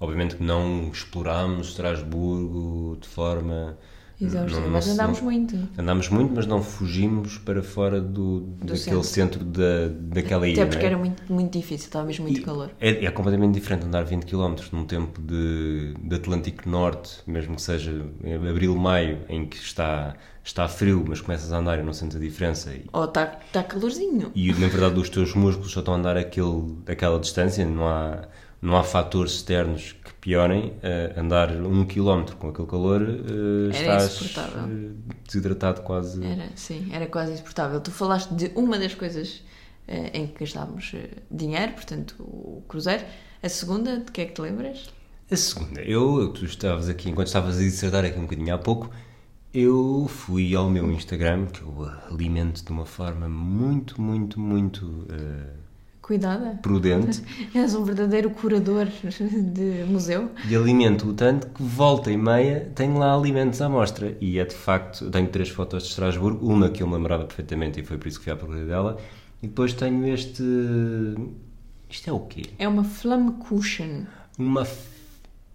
obviamente 0.00 0.36
que 0.36 0.42
não 0.42 0.90
explorámos 0.92 1.68
Estrasburgo 1.68 2.98
de 3.00 3.08
forma... 3.08 3.78
Não- 4.30 4.60
não 4.60 4.70
mas 4.70 4.88
andámos 4.88 5.18
não- 5.18 5.24
muito. 5.24 5.56
Andámos 5.78 6.08
muito, 6.08 6.32
mas 6.34 6.46
não 6.46 6.62
fugimos 6.62 7.38
para 7.38 7.62
fora 7.62 8.00
do, 8.00 8.40
daquele 8.62 9.02
centro, 9.04 9.44
da, 9.44 9.88
daquela 9.90 10.46
ilha. 10.48 10.62
Até 10.62 10.70
porque 10.70 10.84
é? 10.84 10.88
era 10.88 10.98
muito, 10.98 11.22
muito 11.32 11.52
difícil, 11.58 11.86
estava 11.86 12.06
mesmo 12.06 12.24
muito 12.26 12.40
E 12.40 12.44
calor. 12.44 12.70
É, 12.80 13.04
é 13.04 13.10
completamente 13.10 13.54
diferente 13.54 13.84
andar 13.86 14.02
20 14.04 14.24
km 14.24 14.54
num 14.72 14.84
tempo 14.84 15.20
de, 15.20 15.94
de 16.02 16.14
Atlântico 16.16 16.68
Norte, 16.68 17.18
mesmo 17.26 17.56
que 17.56 17.62
seja 17.62 17.92
abril, 18.50 18.76
maio, 18.76 19.18
em 19.28 19.46
que 19.46 19.56
está, 19.56 20.14
está 20.44 20.68
frio, 20.68 21.04
mas 21.06 21.20
começas 21.20 21.52
a 21.52 21.58
andar 21.58 21.78
e 21.78 21.82
não 21.82 21.92
sentes 21.92 22.16
a 22.16 22.20
diferença. 22.20 22.72
E, 22.72 22.84
Oh, 22.92 23.04
está 23.04 23.26
tá 23.52 23.62
calorzinho. 23.62 24.30
e, 24.34 24.52
na 24.54 24.68
verdade 24.68 24.98
os 25.00 25.08
teus 25.08 25.34
músculos 25.34 25.72
só 25.72 25.80
estão 25.80 25.94
a 25.94 25.96
andar 25.96 26.16
aquele, 26.16 26.76
aquela 26.86 27.18
distância, 27.18 27.64
não 27.66 27.86
há, 27.88 28.22
não 28.62 28.76
há 28.76 28.84
fatores 28.84 29.32
externos 29.32 29.96
que 30.04 30.12
piorem. 30.14 30.72
eh, 30.82 31.12
andar 31.16 31.50
um 31.50 31.84
quilómetro 31.84 32.36
com 32.36 32.48
aquele 32.48 32.68
calor, 32.68 33.02
Era 33.02 34.04
estás 34.04 34.36
eh, 34.38 34.90
desidratado 35.26 35.82
quase. 35.82 36.24
Era, 36.24 36.48
sim, 36.54 36.88
era 36.92 37.06
quase 37.06 37.32
insuportável. 37.32 37.80
Tu 37.80 37.90
falaste 37.90 38.32
de 38.32 38.52
uma 38.54 38.78
das 38.78 38.94
coisas 38.94 39.42
em 40.12 40.26
que 40.26 40.40
gastávamos 40.40 40.92
eh, 40.94 41.10
dinheiro, 41.30 41.72
portanto, 41.72 42.14
o 42.20 42.62
cruzeiro. 42.68 43.04
A 43.42 43.48
segunda, 43.48 43.98
de 43.98 44.12
que 44.12 44.20
é 44.20 44.26
que 44.26 44.32
te 44.32 44.40
lembras? 44.40 44.88
A 45.30 45.36
segunda, 45.36 45.80
eu, 45.82 46.32
tu 46.32 46.44
estavas 46.44 46.88
aqui, 46.88 47.10
enquanto 47.10 47.26
estavas 47.26 47.56
a 47.56 47.60
dissertar 47.60 48.04
aqui 48.04 48.18
um 48.18 48.22
bocadinho 48.22 48.54
há 48.54 48.58
pouco, 48.58 48.90
eu 49.52 50.06
fui 50.08 50.54
ao 50.54 50.70
meu 50.70 50.90
Instagram, 50.92 51.46
que 51.46 51.62
eu 51.62 51.90
alimento 52.10 52.64
de 52.64 52.70
uma 52.70 52.86
forma 52.86 53.28
muito, 53.28 54.00
muito, 54.00 54.38
muito 54.38 55.06
eh, 55.10 55.61
Cuidada. 56.02 56.58
prudente, 56.60 57.22
És 57.54 57.74
um 57.76 57.84
verdadeiro 57.84 58.28
curador 58.30 58.86
de 58.86 59.84
museu. 59.88 60.30
e 60.48 60.54
alimento-o 60.56 61.14
tanto 61.14 61.46
que 61.46 61.62
volta 61.62 62.10
e 62.10 62.16
meia 62.16 62.70
tenho 62.74 62.98
lá 62.98 63.14
alimentos 63.14 63.62
à 63.62 63.68
mostra. 63.68 64.16
E 64.20 64.38
é 64.38 64.44
de 64.44 64.54
facto, 64.54 65.08
tenho 65.10 65.28
três 65.28 65.48
fotos 65.48 65.84
de 65.84 65.88
Estrasburgo, 65.90 66.44
uma 66.46 66.68
que 66.68 66.82
eu 66.82 66.88
me 66.88 66.94
lembrava 66.94 67.24
perfeitamente 67.24 67.80
e 67.80 67.84
foi 67.84 67.96
por 67.98 68.08
isso 68.08 68.18
que 68.18 68.24
fui 68.24 68.32
à 68.32 68.36
procura 68.36 68.64
dela, 68.66 68.98
e 69.42 69.46
depois 69.46 69.72
tenho 69.74 70.04
este. 70.12 70.42
Isto 71.88 72.10
é 72.10 72.12
o 72.12 72.20
quê? 72.20 72.42
É 72.58 72.66
uma 72.66 72.84
Flammkuchen. 72.84 74.06
Uma. 74.38 74.62
f- 74.64 74.90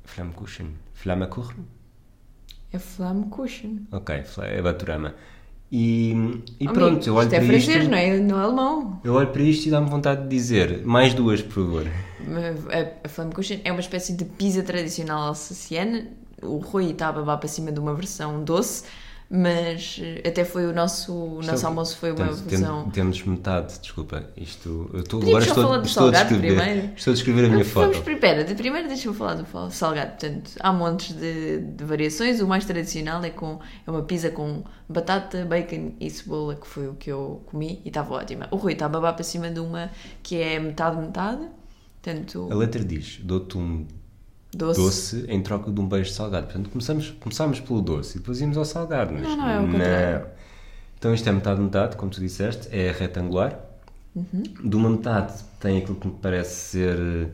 Flammkuchen. 0.06 0.68
Flammkuchen? 0.94 1.66
É 2.72 2.80
Flammkuchen. 2.80 3.88
Ok, 3.92 4.24
é 4.44 4.62
Baturama. 4.62 5.14
E, 5.72 6.12
e 6.60 6.68
Oh, 6.68 6.72
pronto, 6.74 6.94
amigo, 6.94 7.10
eu 7.10 7.16
olho 7.16 7.26
isto 7.26 7.34
é 7.36 7.40
para 7.40 7.48
francês, 7.48 7.78
isto. 7.84 7.90
não 7.92 7.98
é? 7.98 8.18
Não 8.20 8.40
é 8.40 8.44
alemão. 8.44 9.02
Eu 9.04 9.14
olho 9.14 9.28
para 9.28 9.42
isto 9.42 9.66
e 9.68 9.72
dá-me 9.72 9.90
vontade 9.90 10.24
de 10.24 10.30
dizer 10.30 10.86
mais 10.86 11.14
duas, 11.14 11.42
por 11.42 11.54
favor. 11.66 11.88
A, 12.72 13.06
a 13.06 13.10
Flammkuchen 13.10 13.62
é 13.64 13.72
uma 13.72 13.82
espécie 13.82 14.14
de 14.14 14.24
pizza 14.26 14.64
tradicional 14.64 15.24
alsaciana. 15.28 16.08
O 16.42 16.58
Rui 16.58 16.92
está 16.92 17.10
a 17.10 17.12
babar 17.12 17.38
para 17.38 17.48
cima 17.50 17.72
de 17.72 17.80
uma 17.80 17.94
versão 17.94 18.44
doce, 18.44 18.84
mas 19.30 20.00
eh, 20.02 20.28
até 20.28 20.46
foi 20.46 20.66
o 20.68 20.74
nosso, 20.74 21.14
o 21.14 21.40
Isto 21.42 21.52
nosso 21.52 21.66
é- 21.66 21.68
almoço 21.68 21.98
foi 21.98 22.12
uma 22.12 22.26
Portanto, 22.28 22.46
versão... 22.50 22.84
tem- 22.84 22.92
temos 22.94 23.24
metade, 23.24 23.80
desculpa. 23.80 24.24
Isto, 24.38 24.90
eu 24.94 25.00
estou, 25.02 25.22
agora 25.22 25.44
estou, 25.44 25.64
falar 25.64 25.78
do 25.80 25.86
estou 25.88 26.08
a 26.08 26.14
salgado 26.14 26.30
descrever, 26.30 26.56
primeiro? 26.64 26.94
estou 26.96 27.12
a 27.12 27.14
descrever 27.16 27.40
a 27.46 27.50
minha 27.50 27.64
Vamos, 27.66 27.96
foto. 27.98 28.04
primeiro, 28.06 28.44
de 28.46 28.56
primeiro 28.56 28.88
deixa-me 28.88 29.16
falar 29.16 29.34
do 29.36 29.72
salgado. 29.72 30.12
Portanto, 30.12 30.52
há 30.60 30.72
montes 30.72 31.14
de, 31.16 31.60
de 31.60 31.84
variações. 31.84 32.40
O 32.40 32.48
mais 32.48 32.64
tradicional 32.66 33.24
é 33.24 33.30
com 33.30 33.60
é 33.86 33.92
uma 33.92 34.04
pizza 34.04 34.30
com 34.30 34.64
batata, 34.88 35.44
bacon 35.46 35.92
e 36.00 36.10
cebola, 36.10 36.56
que 36.56 36.66
foi 36.68 36.88
o 36.88 36.94
que 36.94 37.12
eu 37.12 37.42
comi 37.48 37.82
e 37.84 37.90
estava 37.90 38.14
ótima. 38.14 38.48
O 38.52 38.56
Rui 38.56 38.74
está 38.74 38.86
a 38.86 38.90
babar 38.90 39.14
para 39.14 39.24
cima 39.24 39.50
de 39.50 39.60
uma 39.60 39.90
que 40.24 40.38
é 40.42 40.58
metade-metade. 40.60 41.42
Portanto, 42.02 42.48
A 42.50 42.56
letra 42.56 42.82
diz: 42.84 43.20
dou-te 43.22 43.58
um 43.58 43.86
doce. 44.56 44.80
doce 44.82 45.26
em 45.28 45.42
troca 45.42 45.72
de 45.72 45.80
um 45.80 45.88
beijo 45.88 46.12
salgado. 46.12 46.46
Portanto, 46.48 46.70
começamos, 46.70 47.12
começámos 47.20 47.60
pelo 47.60 47.82
doce 47.82 48.18
e 48.18 48.20
depois 48.20 48.40
íamos 48.42 48.58
ao 48.58 48.66
salgado. 48.66 49.14
Mas 49.14 49.24
Não, 49.24 49.36
não, 49.38 49.50
é 49.50 49.60
o 49.60 49.66
contrário. 49.72 50.28
Então, 50.98 51.14
isto 51.14 51.30
é 51.30 51.32
metade-metade, 51.32 51.96
como 51.96 52.10
tu 52.12 52.20
disseste, 52.20 52.68
é 52.76 52.92
retangular. 52.92 53.60
Uhum. 54.16 54.44
De 54.64 54.76
uma 54.76 54.90
metade 54.90 55.34
tem 55.60 55.78
aquilo 55.78 55.96
que 55.96 56.08
me 56.08 56.14
parece 56.20 56.56
ser 56.72 56.98
eh, 56.98 57.28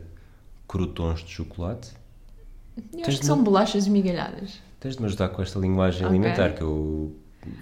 crotons 0.68 1.20
de 1.24 1.30
chocolate. 1.30 1.92
Eu 2.76 2.82
Tens 2.82 3.02
acho 3.08 3.16
que 3.16 3.20
de 3.20 3.26
são 3.26 3.36
não- 3.36 3.44
bolachas 3.44 3.88
migalhadas. 3.88 4.58
Tens 4.80 4.96
de 4.96 5.00
me 5.00 5.06
ajudar 5.06 5.30
com 5.30 5.40
esta 5.40 5.58
linguagem 5.58 6.04
Ok. 6.04 6.08
alimentar 6.18 6.50
que 6.54 6.62
eu. 6.62 7.16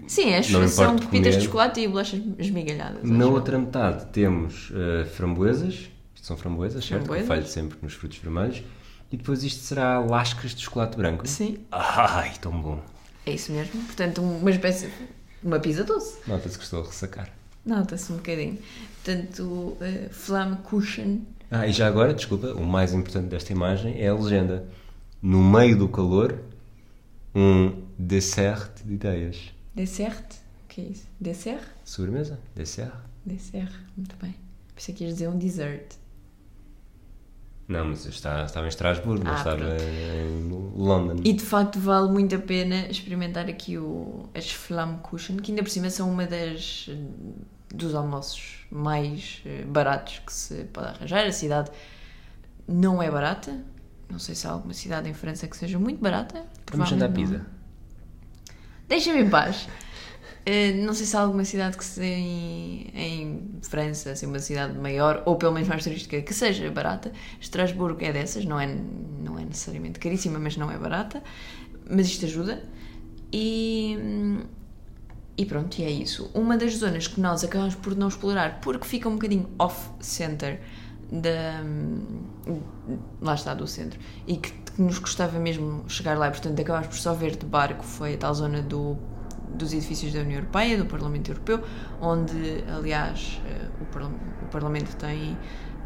Sim, 0.09 0.31
é, 0.31 0.41
Não 0.51 0.61
me 0.61 0.69
são 0.69 0.97
pepitas 0.97 1.37
de 1.37 1.43
chocolate 1.45 1.81
e 1.81 1.87
bolachas 1.89 2.21
esmigalhadas. 2.39 3.03
Na 3.05 3.25
acho 3.25 3.33
outra 3.35 3.59
metade 3.59 4.07
temos 4.07 4.73
eh, 4.75 5.05
framboesas. 5.05 5.89
Isto 6.15 6.27
são 6.27 6.37
framboesas, 6.37 6.85
certo? 6.85 7.03
Framboesas. 7.05 7.29
Eu 7.29 7.35
falho 7.37 7.47
sempre 7.47 7.79
nos 7.83 7.95
frutos 7.95 8.19
vermelhos. 8.19 8.63
E 9.13 9.17
depois 9.17 9.45
isto 9.45 9.63
será 9.63 9.99
lascas 10.01 10.55
de 10.55 10.63
chocolate 10.63 10.97
branco. 10.97 11.27
Sim, 11.29 11.59
Ai, 11.71 12.33
tão 12.41 12.61
bom. 12.61 12.83
é 13.27 13.33
isso 13.33 13.53
mesmo. 13.53 13.83
Portanto, 13.85 14.23
uma 14.23 14.51
espécie. 14.51 14.91
Uma 15.43 15.61
pizza 15.61 15.85
doce. 15.85 16.19
Nota-se 16.27 16.57
que 16.57 16.65
estou 16.65 16.83
a 16.83 16.87
ressacar. 16.87 17.29
Nota-se 17.67 18.13
um 18.13 18.17
bocadinho. 18.17 18.59
Portanto, 19.05 19.43
uh, 19.43 19.79
Flammkuchen. 20.11 21.27
Ah, 21.51 21.67
e 21.67 21.73
já 21.73 21.87
agora, 21.87 22.15
desculpa, 22.15 22.49
o 22.55 22.65
mais 22.65 22.93
importante 22.95 23.27
desta 23.29 23.53
imagem 23.53 24.01
é 24.01 24.09
a 24.09 24.15
legenda. 24.15 24.67
No 25.21 25.43
meio 25.45 25.77
do 25.77 25.89
calor, 25.89 26.39
um 27.35 27.83
dessert 27.99 28.83
de 28.85 28.95
ideias. 28.95 29.53
Dessert? 29.75 30.25
O 30.65 30.69
que 30.69 30.81
é 30.81 30.85
isso? 30.85 31.07
Dessert? 31.21 31.63
Sobremesa? 31.85 32.39
Dessert? 32.55 32.95
Dessert. 33.27 33.73
Muito 33.97 34.17
bem. 34.23 34.35
Pensei 34.75 34.95
que 34.95 35.05
ias 35.05 35.15
dizer 35.15 35.29
um 35.29 35.39
dessert. 35.39 35.97
Não, 37.73 37.87
mas 37.87 38.05
eu 38.05 38.11
estava, 38.11 38.45
estava 38.45 38.67
em 38.67 38.69
Estrasburgo, 38.69 39.25
não 39.25 39.33
Ah, 39.33 39.37
estava 39.37 39.57
pronto. 39.57 39.83
em 39.83 40.49
London. 40.77 41.21
E 41.25 41.33
de 41.33 41.43
facto 41.45 41.79
vale 41.81 42.11
muito 42.11 42.35
a 42.35 42.39
pena 42.39 42.87
experimentar 42.91 43.49
aqui 43.49 43.79
o, 43.79 44.29
as 44.35 44.51
Flammkuchen, 44.51 45.37
que 45.37 45.51
ainda 45.53 45.63
por 45.63 45.71
cima 45.71 45.91
são 45.91 46.11
uma 46.11 46.27
das 46.27 46.89
dos 47.75 47.95
almoços 47.95 48.67
mais 48.71 49.41
eh, 49.47 49.65
baratos 49.67 50.21
que 50.27 50.33
se 50.33 50.65
pode 50.65 50.89
arranjar. 50.89 51.25
A 51.27 51.33
cidade 51.33 51.71
não 52.69 53.03
é 53.03 53.11
barata. 53.11 53.59
Não 54.11 54.19
sei 54.19 54.35
se 54.35 54.47
há 54.47 54.51
alguma 54.51 54.75
cidade 54.75 55.09
em 55.09 55.15
França 55.15 55.47
que 55.49 55.57
seja 55.57 55.79
muito 55.79 55.99
barata. 56.01 56.45
Vamos 56.71 56.91
jantar 56.91 57.09
não. 57.09 57.15
pizza. 57.17 57.47
Deixa-me 58.87 59.23
em 59.23 59.31
paz. 59.31 59.67
Eh, 60.45 60.73
não 60.73 60.93
sei 60.93 61.07
se 61.07 61.17
há 61.17 61.21
alguma 61.21 61.45
cidade 61.45 61.77
que 61.77 61.85
se, 61.85 62.03
em, 62.03 62.91
em 62.95 63.59
França, 63.63 64.11
assim, 64.11 64.27
uma 64.27 64.41
cidade 64.41 64.77
maior, 64.77 65.23
ou 65.25 65.37
pelo 65.37 65.53
menos 65.53 65.69
mais 65.69 65.85
turística, 65.85 66.21
que 66.21 66.35
seja 66.35 66.69
barata. 66.71 67.13
Estrasburgo 67.41 68.05
é 68.05 68.13
dessas, 68.13 68.45
não 68.45 68.59
é, 68.59 68.67
não 68.67 69.39
é 69.39 69.45
necessariamente 69.45 70.01
caríssima, 70.01 70.39
mas 70.39 70.57
não 70.57 70.71
é 70.71 70.77
barata. 70.77 71.23
Mas 71.89 72.07
isto 72.07 72.25
ajuda. 72.27 72.63
E, 73.33 73.97
e 75.37 75.47
pronto, 75.47 75.79
e 75.79 75.85
é 75.85 75.91
isso. 75.91 76.29
Uma 76.35 76.57
das 76.57 76.77
zonas 76.77 77.07
que 77.07 77.21
nós 77.21 77.45
acabamos 77.45 77.77
por 77.77 77.95
não 77.97 78.09
explorar, 78.09 78.61
porque 78.61 78.87
fica 78.87 79.09
um 79.09 79.13
bocadinho 79.13 79.49
off-center 79.59 80.61
da. 81.11 81.63
lá 83.21 83.35
está, 83.35 83.55
do 83.55 83.67
centro, 83.67 84.01
e 84.27 84.37
que, 84.37 84.51
que 84.51 84.83
nos 84.83 84.99
gostava 84.99 85.39
mesmo 85.39 85.85
chegar 85.89 86.19
lá, 86.19 86.29
e 86.29 86.31
portanto 86.31 86.61
acabámos 86.61 86.89
por 86.89 86.97
só 86.97 87.15
ver 87.15 87.37
de 87.37 87.47
barco, 87.47 87.85
foi 87.85 88.15
a 88.15 88.19
tal 88.19 88.35
zona 88.35 88.63
do, 88.63 88.97
dos 89.55 89.73
edifícios 89.73 90.13
da 90.13 90.21
União 90.21 90.39
Europeia, 90.39 90.77
do 90.77 90.87
Parlamento 90.87 91.31
Europeu, 91.31 91.63
onde, 92.01 92.65
aliás, 92.69 93.41
eh, 93.47 93.69
o, 93.81 93.85
Parla 93.87 94.11
o 94.43 94.47
Parlamento 94.47 94.97
tem 94.97 95.37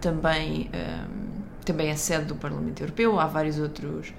também, 0.01 0.71
um, 0.73 1.43
também 1.65 1.89
é 1.89 1.97
sede 1.97 2.27
do 2.27 2.37
Parlamento 2.37 2.81
Europeu, 2.83 3.19
há 3.19 3.27
vários 3.27 3.59
outros 3.59 4.13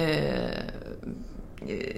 uh, 0.00 1.20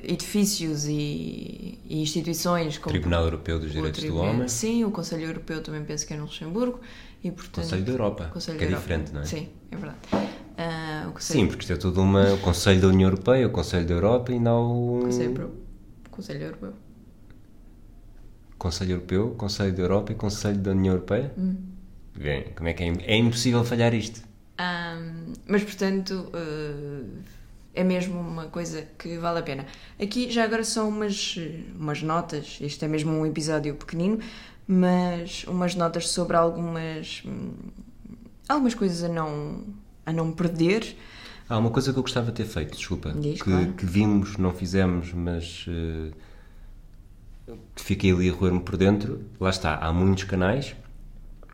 edifícios 0.02 0.86
e, 0.86 1.78
e, 1.84 2.02
instituições 2.02 2.78
como 2.78 2.90
Tribunal 2.92 3.24
Europeu 3.24 3.58
dos 3.60 3.72
Direitos 3.72 4.02
do 4.02 4.16
Homem. 4.16 4.48
Sim, 4.48 4.84
o 4.84 4.90
Conselho 4.90 5.26
Europeu 5.26 5.62
também 5.62 5.84
penso 5.84 6.06
que 6.06 6.12
é 6.12 6.16
no 6.16 6.24
Luxemburgo 6.24 6.80
e 7.22 7.30
portanto 7.30 7.64
Conselho 7.64 7.84
da 7.84 7.92
Europa, 7.92 8.30
Conselho 8.32 8.58
que 8.58 8.64
é 8.64 8.66
Europa. 8.66 8.82
diferente, 8.82 9.12
não 9.12 9.20
é? 9.20 9.24
Sim, 9.24 9.48
é 9.70 9.76
verdade. 9.76 9.98
Uh, 10.12 11.12
Conselho... 11.12 11.40
Sim, 11.40 11.46
porque 11.46 11.62
isto 11.62 11.72
é 11.72 11.76
tudo 11.76 12.02
uma 12.02 12.34
o 12.34 12.38
Conselho 12.38 12.80
da 12.80 12.88
União 12.88 13.08
Europeia, 13.08 13.46
o 13.46 13.50
Conselho 13.50 13.86
da 13.86 13.94
Europa 13.94 14.32
e 14.32 14.40
não 14.40 14.98
o 14.98 15.00
Conselho, 15.02 15.61
Conselho 16.12 16.44
Europeu. 16.44 16.74
Conselho 18.58 18.92
Europeu, 18.92 19.34
Conselho 19.36 19.74
da 19.74 19.82
Europa 19.82 20.12
e 20.12 20.14
Conselho 20.14 20.58
da 20.58 20.70
União 20.70 20.94
Europeia? 20.94 21.32
Hum. 21.36 21.56
Bem, 22.14 22.52
como 22.54 22.68
é 22.68 22.72
que 22.74 22.84
é, 22.84 22.86
é 22.86 23.16
impossível 23.16 23.64
falhar 23.64 23.92
isto? 23.92 24.22
Um, 24.60 25.32
mas 25.48 25.64
portanto 25.64 26.30
uh, 26.32 27.22
é 27.74 27.82
mesmo 27.82 28.20
uma 28.20 28.46
coisa 28.46 28.86
que 28.98 29.16
vale 29.18 29.40
a 29.40 29.42
pena. 29.42 29.66
Aqui 30.00 30.30
já 30.30 30.44
agora 30.44 30.62
são 30.62 30.88
umas, 30.88 31.36
umas 31.74 32.02
notas, 32.02 32.58
este 32.60 32.84
é 32.84 32.88
mesmo 32.88 33.10
um 33.10 33.26
episódio 33.26 33.74
pequenino, 33.74 34.20
mas 34.68 35.44
umas 35.44 35.74
notas 35.74 36.08
sobre 36.08 36.36
algumas 36.36 37.24
algumas 38.48 38.74
coisas 38.74 39.02
a 39.02 39.08
não 39.08 39.64
a 40.04 40.12
não 40.12 40.30
perder. 40.30 40.96
Há 41.52 41.58
uma 41.58 41.68
coisa 41.68 41.92
que 41.92 41.98
eu 41.98 42.02
gostava 42.02 42.28
de 42.28 42.32
ter 42.32 42.46
feito, 42.46 42.74
desculpa, 42.74 43.12
Diz, 43.12 43.42
que, 43.42 43.50
claro. 43.50 43.72
que 43.74 43.84
vimos, 43.84 44.38
não 44.38 44.52
fizemos, 44.52 45.12
mas 45.12 45.66
uh, 45.68 46.10
fiquei 47.76 48.10
ali 48.10 48.30
a 48.30 48.32
roer-me 48.32 48.60
por 48.60 48.78
dentro. 48.78 49.20
Lá 49.38 49.50
está, 49.50 49.76
há 49.76 49.92
muitos 49.92 50.24
canais, 50.24 50.74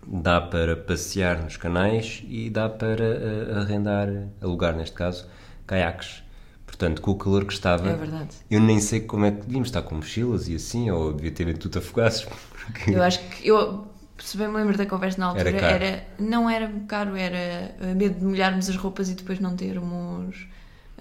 dá 0.07 0.41
para 0.41 0.77
passear 0.77 1.43
nos 1.43 1.57
canais 1.57 2.23
e 2.29 2.49
dá 2.49 2.69
para 2.69 3.03
uh, 3.03 3.59
arrendar, 3.59 4.09
alugar 4.41 4.77
neste 4.77 4.95
caso, 4.95 5.27
caiaques. 5.67 6.23
Portanto, 6.65 7.03
com 7.03 7.11
o 7.11 7.17
calor 7.17 7.45
que 7.45 7.53
estava, 7.53 7.91
é 7.91 8.29
eu 8.49 8.61
nem 8.61 8.79
sei 8.79 9.01
como 9.01 9.25
é 9.25 9.33
que 9.33 9.41
devíamos 9.41 9.67
estar 9.67 9.83
com 9.83 9.97
mochilas 9.97 10.47
e 10.47 10.55
assim, 10.55 10.89
ou 10.93 11.13
devia 11.13 11.33
ter 11.33 11.59
tudo 11.59 11.81
afogados. 11.81 12.25
Porque... 12.55 12.93
Eu 12.93 13.03
acho 13.03 13.19
que 13.31 13.49
eu, 13.49 13.85
se 14.19 14.37
bem 14.37 14.49
me 14.49 14.57
lembro 14.57 14.77
da 14.77 14.87
conversa 14.87 15.19
na 15.19 15.27
altura, 15.27 15.51
era, 15.51 15.67
era, 15.67 16.05
não 16.19 16.49
era 16.49 16.71
caro, 16.87 17.17
era 17.17 17.75
medo 17.95 18.19
de 18.19 18.25
molharmos 18.25 18.69
as 18.69 18.77
roupas 18.77 19.11
e 19.11 19.15
depois 19.15 19.41
não 19.41 19.57
termos. 19.57 20.47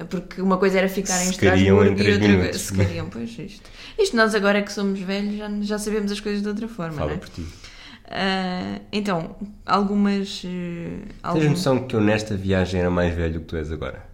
Porque 0.10 0.42
uma 0.42 0.58
coisa 0.58 0.78
era 0.78 0.88
ficar 0.88 1.26
em 1.26 1.30
Estrasburgo 1.32 1.84
em 1.84 1.88
e 1.88 2.12
outra 2.12 2.28
minutos, 2.28 2.62
se 2.62 2.74
queriam, 2.74 3.10
pois 3.10 3.38
isto. 3.40 3.68
Isto 3.98 4.16
nós 4.16 4.36
agora 4.36 4.62
que 4.62 4.72
somos 4.72 5.00
velhos 5.00 5.38
já, 5.38 5.50
já 5.62 5.80
sabemos 5.80 6.12
as 6.12 6.20
coisas 6.20 6.44
de 6.44 6.48
outra 6.48 6.68
forma, 6.68 6.98
Fala 6.98 7.10
não 7.10 7.16
é? 7.16 7.18
por 7.18 7.30
ti. 7.30 7.42
Uh, 7.42 8.82
então, 8.92 9.36
algumas. 9.66 10.44
Uh, 10.44 11.02
algum... 11.24 11.40
Tens 11.40 11.50
noção 11.50 11.88
que 11.88 11.96
eu 11.96 12.02
nesta 12.02 12.38
viagem 12.38 12.80
era 12.80 12.92
mais 12.92 13.14
velho 13.16 13.40
que 13.40 13.48
tu 13.48 13.58
és 13.58 13.72
agora? 13.72 14.08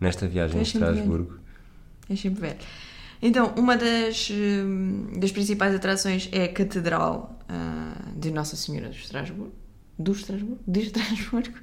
nesta 0.00 0.26
viagem 0.26 0.60
a 0.60 0.62
Estrasburgo. 0.62 1.38
É 2.08 2.16
sempre 2.16 2.40
velho. 2.40 2.58
Então, 3.20 3.52
uma 3.56 3.76
das, 3.76 4.30
hum, 4.30 5.12
das 5.18 5.32
principais 5.32 5.74
atrações 5.74 6.28
é 6.32 6.44
a 6.44 6.52
Catedral 6.52 7.38
uh, 7.50 8.18
de 8.18 8.30
Nossa 8.30 8.56
Senhora 8.56 8.88
do 8.88 8.94
Estrasburgo, 8.94 9.52
do 9.98 10.12
Estrasburgo, 10.12 10.58
de 10.66 10.80
Estrasburgo, 10.80 11.58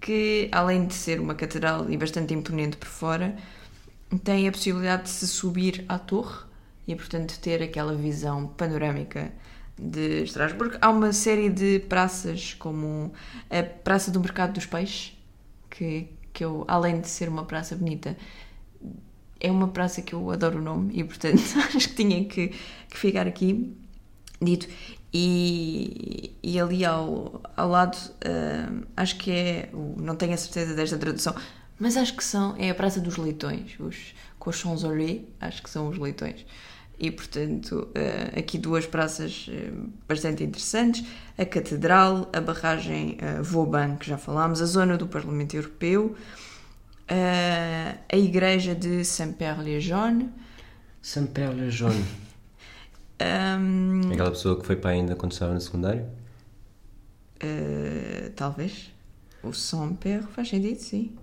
que 0.00 0.48
além 0.50 0.86
de 0.86 0.94
ser 0.94 1.20
uma 1.20 1.34
catedral 1.34 1.88
e 1.90 1.96
bastante 1.96 2.34
imponente 2.34 2.76
por 2.76 2.88
fora, 2.88 3.36
tem 4.24 4.48
a 4.48 4.52
possibilidade 4.52 5.04
de 5.04 5.10
se 5.10 5.28
subir 5.28 5.84
à 5.88 5.98
torre 5.98 6.44
e, 6.88 6.96
portanto, 6.96 7.38
ter 7.38 7.62
aquela 7.62 7.94
visão 7.94 8.48
panorâmica 8.48 9.32
de 9.78 10.24
Estrasburgo. 10.24 10.76
Há 10.80 10.90
uma 10.90 11.12
série 11.12 11.48
de 11.48 11.78
praças, 11.80 12.54
como 12.54 13.12
a 13.48 13.62
Praça 13.62 14.10
do 14.10 14.18
Mercado 14.18 14.54
dos 14.54 14.66
Peixes, 14.66 15.16
que 15.70 16.08
que 16.32 16.44
eu, 16.44 16.64
além 16.68 17.00
de 17.00 17.08
ser 17.08 17.28
uma 17.28 17.44
praça 17.44 17.76
bonita, 17.76 18.16
é 19.40 19.50
uma 19.50 19.68
praça 19.68 20.02
que 20.02 20.12
eu 20.12 20.30
adoro 20.30 20.58
o 20.58 20.62
nome 20.62 20.92
e, 20.94 21.02
portanto, 21.02 21.40
acho 21.74 21.88
que 21.88 21.94
tinha 21.94 22.24
que, 22.24 22.48
que 22.48 22.98
ficar 22.98 23.26
aqui 23.26 23.74
dito. 24.40 24.68
E, 25.12 26.36
e 26.40 26.60
ali 26.60 26.84
ao, 26.84 27.40
ao 27.56 27.68
lado, 27.68 27.96
uh, 27.96 28.86
acho 28.96 29.16
que 29.16 29.30
é, 29.30 29.70
não 29.96 30.14
tenho 30.14 30.34
a 30.34 30.36
certeza 30.36 30.72
desta 30.74 30.96
tradução, 30.96 31.34
mas 31.78 31.96
acho 31.96 32.14
que 32.14 32.22
são, 32.22 32.54
é 32.56 32.70
a 32.70 32.74
Praça 32.74 33.00
dos 33.00 33.16
Leitões, 33.16 33.74
os 33.80 34.14
Cochons-Olé, 34.38 35.22
acho 35.40 35.62
que 35.62 35.70
são 35.70 35.88
os 35.88 35.98
leitões 35.98 36.46
e, 36.96 37.10
portanto, 37.10 37.88
uh, 37.88 38.38
aqui 38.38 38.58
duas 38.58 38.86
praças 38.86 39.48
uh, 39.48 39.90
bastante 40.06 40.44
interessantes: 40.44 41.04
a 41.36 41.44
Catedral, 41.44 42.28
a 42.32 42.40
barragem 42.40 43.18
Vauban, 43.42 43.96
que 43.96 44.06
já 44.06 44.18
falámos, 44.18 44.62
a 44.62 44.66
zona 44.66 44.96
do 44.96 45.08
Parlamento 45.08 45.56
Europeu, 45.56 46.14
a 47.10 48.16
Igreja 48.16 48.74
de 48.74 49.04
Saint-Père-les-Jaunes. 49.04 50.30
Saint-Père-les-Jaunes. 51.02 52.04
um, 53.20 54.12
Aquela 54.12 54.30
pessoa 54.30 54.58
que 54.58 54.66
foi 54.66 54.76
para 54.76 54.90
ainda 54.90 55.16
quando 55.16 55.32
estava 55.32 55.52
no 55.54 55.60
secundário? 55.60 56.06
talvez. 58.36 58.90
O 59.42 59.52
Saint-Père 59.52 60.24
faz 60.34 60.48
sentido, 60.48 60.78
sim. 60.78 61.16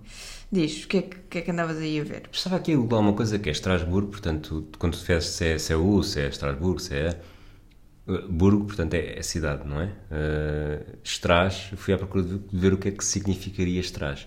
Diz, 0.50 0.84
o 0.84 0.88
que, 0.88 0.98
é 0.98 1.02
que, 1.02 1.16
que, 1.30 1.38
é 1.38 1.40
que 1.42 1.50
andavas 1.50 1.76
aí 1.76 2.00
a 2.00 2.04
ver? 2.04 2.22
Estava 2.32 2.56
aqui 2.56 2.72
a 2.72 2.76
googlar 2.76 3.00
uma 3.00 3.12
coisa 3.12 3.38
que 3.38 3.48
é 3.48 3.52
Estrasburgo, 3.52 4.10
portanto, 4.10 4.66
quando 4.78 4.94
tu 4.94 5.04
fizes 5.04 5.28
se 5.30 5.46
é, 5.46 5.58
se 5.58 5.72
é 5.72 5.76
U, 5.76 6.02
se 6.02 6.20
é 6.20 6.28
Estrasburgo, 6.28 6.80
se 6.80 6.94
é. 6.94 7.20
Burgo, 8.28 8.64
portanto, 8.64 8.94
é, 8.94 9.18
é 9.18 9.22
cidade, 9.22 9.68
não 9.68 9.82
é? 9.82 9.86
Uh, 9.86 10.98
Estraz, 11.04 11.70
fui 11.76 11.92
à 11.92 11.98
procura 11.98 12.24
de 12.24 12.40
ver 12.50 12.72
o 12.72 12.78
que 12.78 12.88
é 12.88 12.90
que 12.90 13.04
significaria 13.04 13.78
Estraz. 13.78 14.26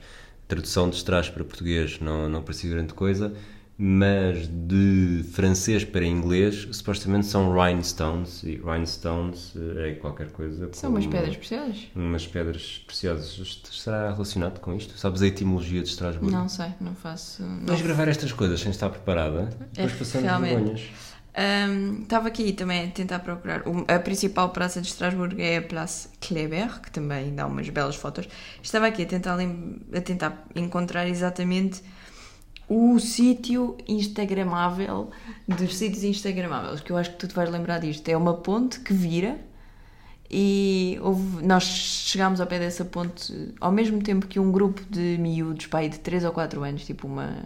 Tradução 0.52 0.90
de 0.90 0.98
Estraz 0.98 1.30
para 1.30 1.44
português 1.46 2.00
não, 2.02 2.28
não 2.28 2.42
parecia 2.44 2.70
grande 2.70 2.94
coisa, 2.94 3.34
mas 3.78 4.48
de 4.48 5.24
francês 5.32 5.84
para 5.84 6.06
inglês 6.06 6.68
supostamente 6.74 7.26
são 7.26 7.52
rhinestones 7.52 8.44
e 8.44 8.58
rhinestones 8.58 9.54
eh, 9.56 9.90
é 9.90 9.94
qualquer 9.96 10.30
coisa 10.30 10.70
são 10.74 10.92
umas 10.92 11.08
pedras 11.08 11.36
preciosas 11.36 11.88
umas 11.96 12.28
pedras 12.28 12.84
preciosas 12.86 13.62
será 13.72 14.12
relacionado 14.12 14.60
com 14.60 14.76
isto? 14.76 14.96
sabes 15.00 15.22
a 15.24 15.28
etimologia 15.28 15.82
de 15.82 15.90
Estrasburgo? 15.90 16.30
não 16.30 16.48
sei, 16.48 16.68
não 16.80 16.94
faço 16.94 17.44
vais 17.66 17.82
gravar 17.82 18.08
estas 18.08 18.32
coisas 18.32 18.60
sem 18.60 18.70
estar 18.70 18.90
preparada 18.90 19.46
depois 19.74 19.94
é, 19.94 19.98
passamos 19.98 20.28
realmente. 20.28 20.56
vergonhas 20.56 20.82
um, 21.38 22.02
estava 22.04 22.28
aqui 22.28 22.52
também 22.52 22.88
a 22.88 22.92
tentar 22.92 23.20
procurar. 23.20 23.64
A 23.88 24.00
principal 24.00 24.50
praça 24.50 24.82
de 24.82 24.88
Estrasburgo 24.88 25.40
é 25.40 25.58
a 25.58 25.62
Place 25.62 26.10
Kleber, 26.20 26.82
que 26.82 26.92
também 26.92 27.34
dá 27.34 27.48
umas 27.48 27.70
belas 27.70 27.96
fotos. 27.96 28.28
Estava 28.62 28.88
aqui 28.88 29.04
a 29.04 29.06
tentar, 29.06 29.38
a 29.40 30.02
tentar 30.02 30.46
encontrar 30.56 31.08
exatamente 31.08 31.82
o 32.68 33.00
sítio 33.00 33.78
instagramável 33.88 35.10
dos 35.48 35.76
sítios 35.76 36.04
instagramáveis, 36.04 36.82
que 36.82 36.92
eu 36.92 36.98
acho 36.98 37.12
que 37.12 37.18
tu 37.18 37.28
te 37.28 37.36
vais 37.36 37.50
lembrar 37.50 37.80
disto. 37.80 38.08
É 38.10 38.16
uma 38.16 38.36
ponte 38.36 38.80
que 38.80 38.94
vira 38.94 39.40
e 40.30 40.98
houve, 41.02 41.46
nós 41.46 41.64
chegámos 41.64 42.40
ao 42.40 42.48
pé 42.48 42.60
dessa 42.60 42.86
ponte 42.86 43.54
ao 43.60 43.72
mesmo 43.72 44.02
tempo 44.02 44.28
que 44.28 44.40
um 44.40 44.52
grupo 44.52 44.82
de 44.90 45.18
miúdos, 45.18 45.68
pai, 45.68 45.90
de 45.90 46.00
3 46.00 46.24
ou 46.24 46.32
4 46.32 46.64
anos, 46.64 46.86
tipo 46.86 47.08
uma, 47.08 47.44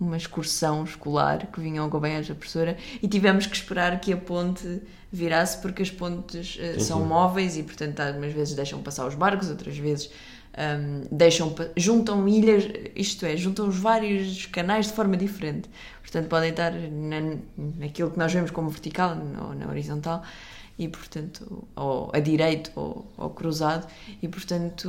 uma 0.00 0.16
excursão 0.16 0.82
escolar 0.84 1.46
que 1.48 1.60
vinham 1.60 1.86
acompanhar 1.86 2.22
a 2.22 2.34
professora 2.34 2.76
e 3.02 3.06
tivemos 3.06 3.46
que 3.46 3.54
esperar 3.54 4.00
que 4.00 4.12
a 4.12 4.16
ponte 4.16 4.82
virasse 5.12 5.58
porque 5.58 5.82
as 5.82 5.90
pontes 5.90 6.56
uh, 6.56 6.80
são 6.80 7.04
móveis 7.04 7.56
e 7.56 7.62
portanto 7.62 8.00
algumas 8.00 8.32
vezes 8.32 8.54
deixam 8.54 8.80
passar 8.82 9.06
os 9.06 9.14
barcos, 9.14 9.50
outras 9.50 9.76
vezes 9.76 10.10
um, 10.50 11.16
deixam, 11.16 11.54
juntam 11.76 12.26
ilhas, 12.28 12.64
isto 12.94 13.24
é, 13.24 13.36
juntam 13.36 13.68
os 13.68 13.76
vários 13.76 14.46
canais 14.46 14.86
de 14.86 14.92
forma 14.92 15.16
diferente. 15.16 15.68
Portanto, 16.02 16.28
podem 16.28 16.50
estar 16.50 16.72
na, 16.72 17.36
naquilo 17.56 18.10
que 18.10 18.18
nós 18.18 18.32
vemos 18.32 18.50
como 18.50 18.68
vertical 18.68 19.16
ou 19.40 19.54
na 19.54 19.68
horizontal, 19.68 20.22
e 20.78 20.88
portanto, 20.88 21.68
ou 21.76 22.10
a 22.12 22.18
direito 22.18 22.72
ou, 22.74 23.06
ou 23.16 23.30
cruzado, 23.30 23.86
e 24.20 24.28
portanto, 24.28 24.88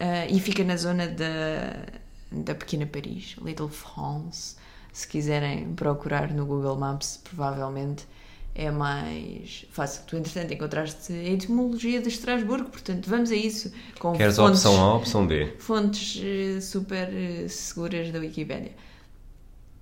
uh, 0.00 0.26
e 0.28 0.40
fica 0.40 0.64
na 0.64 0.76
zona 0.76 1.08
da, 1.08 1.86
da 2.30 2.54
pequena 2.54 2.86
Paris, 2.86 3.36
Little 3.42 3.68
France. 3.68 4.56
Se 4.92 5.06
quiserem 5.06 5.74
procurar 5.74 6.32
no 6.32 6.46
Google 6.46 6.76
Maps, 6.76 7.20
provavelmente 7.22 8.06
é 8.54 8.70
mais 8.70 9.66
fácil. 9.70 10.02
Tu, 10.06 10.16
entretanto, 10.16 10.54
encontraste 10.54 11.12
a 11.12 11.24
etimologia 11.24 12.00
de 12.00 12.08
Estrasburgo, 12.08 12.70
portanto, 12.70 13.08
vamos 13.08 13.30
a 13.30 13.36
isso. 13.36 13.70
Com 13.98 14.12
Queres 14.14 14.36
fontes, 14.36 14.64
a 14.64 14.70
opção 14.70 14.82
A 14.82 14.86
ou 14.86 14.92
a 14.92 14.96
opção 14.96 15.26
B? 15.26 15.54
Fontes 15.58 16.16
uh, 16.16 16.60
super 16.62 17.08
uh, 17.08 17.48
seguras 17.48 18.10
da 18.10 18.18
Wikipédia. 18.18 18.72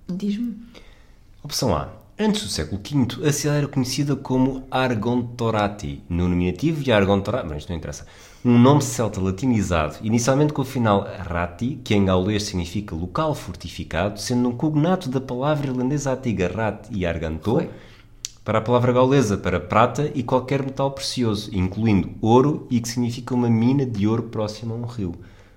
Diz-me. 0.09 0.57
Opção 1.41 1.75
A. 1.75 1.93
Antes 2.19 2.43
do 2.43 2.49
século 2.49 2.81
V, 2.81 3.27
a 3.27 3.31
cidade 3.31 3.57
era 3.59 3.67
conhecida 3.67 4.15
como 4.15 4.65
Argontorati, 4.71 6.01
no 6.09 6.27
nominativo 6.27 6.81
e 6.85 6.91
Argontorati, 6.91 7.47
mas 7.47 7.57
isto 7.59 7.69
não 7.69 7.77
interessa, 7.77 8.05
um 8.45 8.59
nome 8.59 8.83
celta 8.83 9.19
latinizado, 9.19 9.95
inicialmente 10.03 10.53
com 10.53 10.61
o 10.61 10.65
final 10.65 11.07
rati, 11.27 11.79
que 11.83 11.95
em 11.95 12.05
gaulês 12.05 12.43
significa 12.43 12.93
local 12.93 13.33
fortificado, 13.33 14.21
sendo 14.21 14.49
um 14.49 14.51
cognato 14.51 15.09
da 15.09 15.19
palavra 15.19 15.65
irlandesa 15.65 16.13
antiga 16.13 16.47
rat 16.47 16.87
e 16.91 17.07
arganto, 17.07 17.55
Foi. 17.55 17.69
para 18.43 18.59
a 18.59 18.61
palavra 18.61 18.93
gaulesa 18.93 19.35
para 19.35 19.59
prata 19.59 20.11
e 20.13 20.21
qualquer 20.21 20.61
metal 20.61 20.91
precioso, 20.91 21.49
incluindo 21.57 22.11
ouro 22.21 22.67
e 22.69 22.79
que 22.79 22.87
significa 22.87 23.33
uma 23.33 23.49
mina 23.49 23.83
de 23.83 24.07
ouro 24.07 24.21
próxima 24.21 24.75
a 24.75 24.77
um 24.77 24.85
rio. 24.85 25.15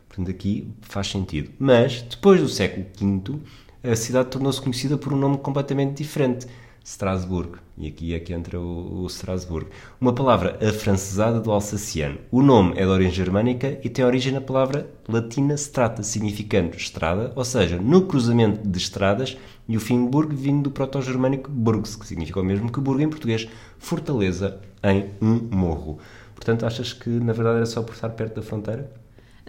Portanto, 0.08 0.30
aqui 0.30 0.72
faz 0.80 1.08
sentido. 1.08 1.50
Mas, 1.58 2.00
depois 2.00 2.40
do 2.40 2.48
século 2.48 2.86
V, 2.98 3.38
a 3.82 3.94
cidade 3.94 4.30
tornou-se 4.30 4.62
conhecida 4.62 4.96
por 4.96 5.12
um 5.12 5.16
nome 5.18 5.36
completamente 5.36 5.98
diferente, 5.98 6.46
Strasbourg. 6.84 7.58
E 7.76 7.86
aqui 7.86 8.14
é 8.14 8.20
que 8.20 8.32
entra 8.32 8.58
o, 8.58 9.04
o. 9.04 9.66
Uma 10.00 10.12
palavra 10.12 10.58
afrancesada 10.66 11.40
do 11.40 11.50
alsaciano. 11.50 12.18
O 12.30 12.42
nome 12.42 12.72
é 12.76 12.82
de 12.82 12.86
origem 12.86 13.12
germânica 13.12 13.78
e 13.84 13.88
tem 13.88 14.04
origem 14.04 14.32
na 14.32 14.40
palavra 14.40 14.90
latina 15.08 15.54
strata, 15.54 16.02
significando 16.02 16.76
estrada, 16.76 17.32
ou 17.36 17.44
seja, 17.44 17.76
no 17.76 18.06
cruzamento 18.06 18.66
de 18.66 18.78
estradas, 18.78 19.36
e 19.68 19.76
o 19.76 19.80
fim 19.80 20.06
Burg 20.06 20.34
vindo 20.34 20.64
do 20.64 20.70
proto-germânico 20.70 21.50
burgs, 21.50 21.94
que 21.94 22.06
significa 22.06 22.40
o 22.40 22.44
mesmo 22.44 22.72
que 22.72 22.80
Burgo 22.80 23.02
em 23.02 23.08
português, 23.10 23.48
fortaleza 23.78 24.60
em 24.82 25.10
um 25.20 25.34
morro. 25.54 25.98
Portanto, 26.34 26.64
achas 26.64 26.92
que 26.92 27.10
na 27.10 27.32
verdade 27.32 27.56
era 27.56 27.66
só 27.66 27.82
por 27.82 27.94
estar 27.94 28.10
perto 28.10 28.36
da 28.36 28.42
fronteira? 28.42 28.90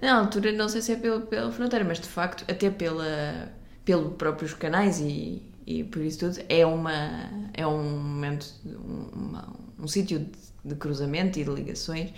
Na 0.01 0.17
altura, 0.17 0.51
não 0.51 0.69
sei 0.69 0.81
se 0.81 0.93
é 0.93 0.95
pela, 0.95 1.51
fronteira, 1.51 1.83
mas 1.85 1.99
de 1.99 2.07
facto, 2.07 2.49
até 2.49 2.69
pela, 2.69 3.51
pelo 3.83 4.11
próprios 4.11 4.53
canais 4.53 4.99
e, 4.99 5.41
e 5.73 5.83
por 5.83 6.01
isso 6.01 6.19
tudo, 6.19 6.37
é, 6.49 6.65
uma, 6.65 7.29
é 7.53 7.65
um 7.67 7.83
momento, 7.99 8.45
um, 8.65 9.09
uma- 9.27 9.47
um 9.79 9.87
sítio 9.87 10.19
de, 10.19 10.31
de 10.69 10.75
cruzamento 10.75 11.39
e 11.39 11.43
de 11.43 11.49
ligações 11.51 12.09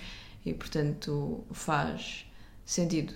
e, 0.45 0.53
portanto, 0.53 1.43
faz 1.51 2.25
sentido. 2.65 3.13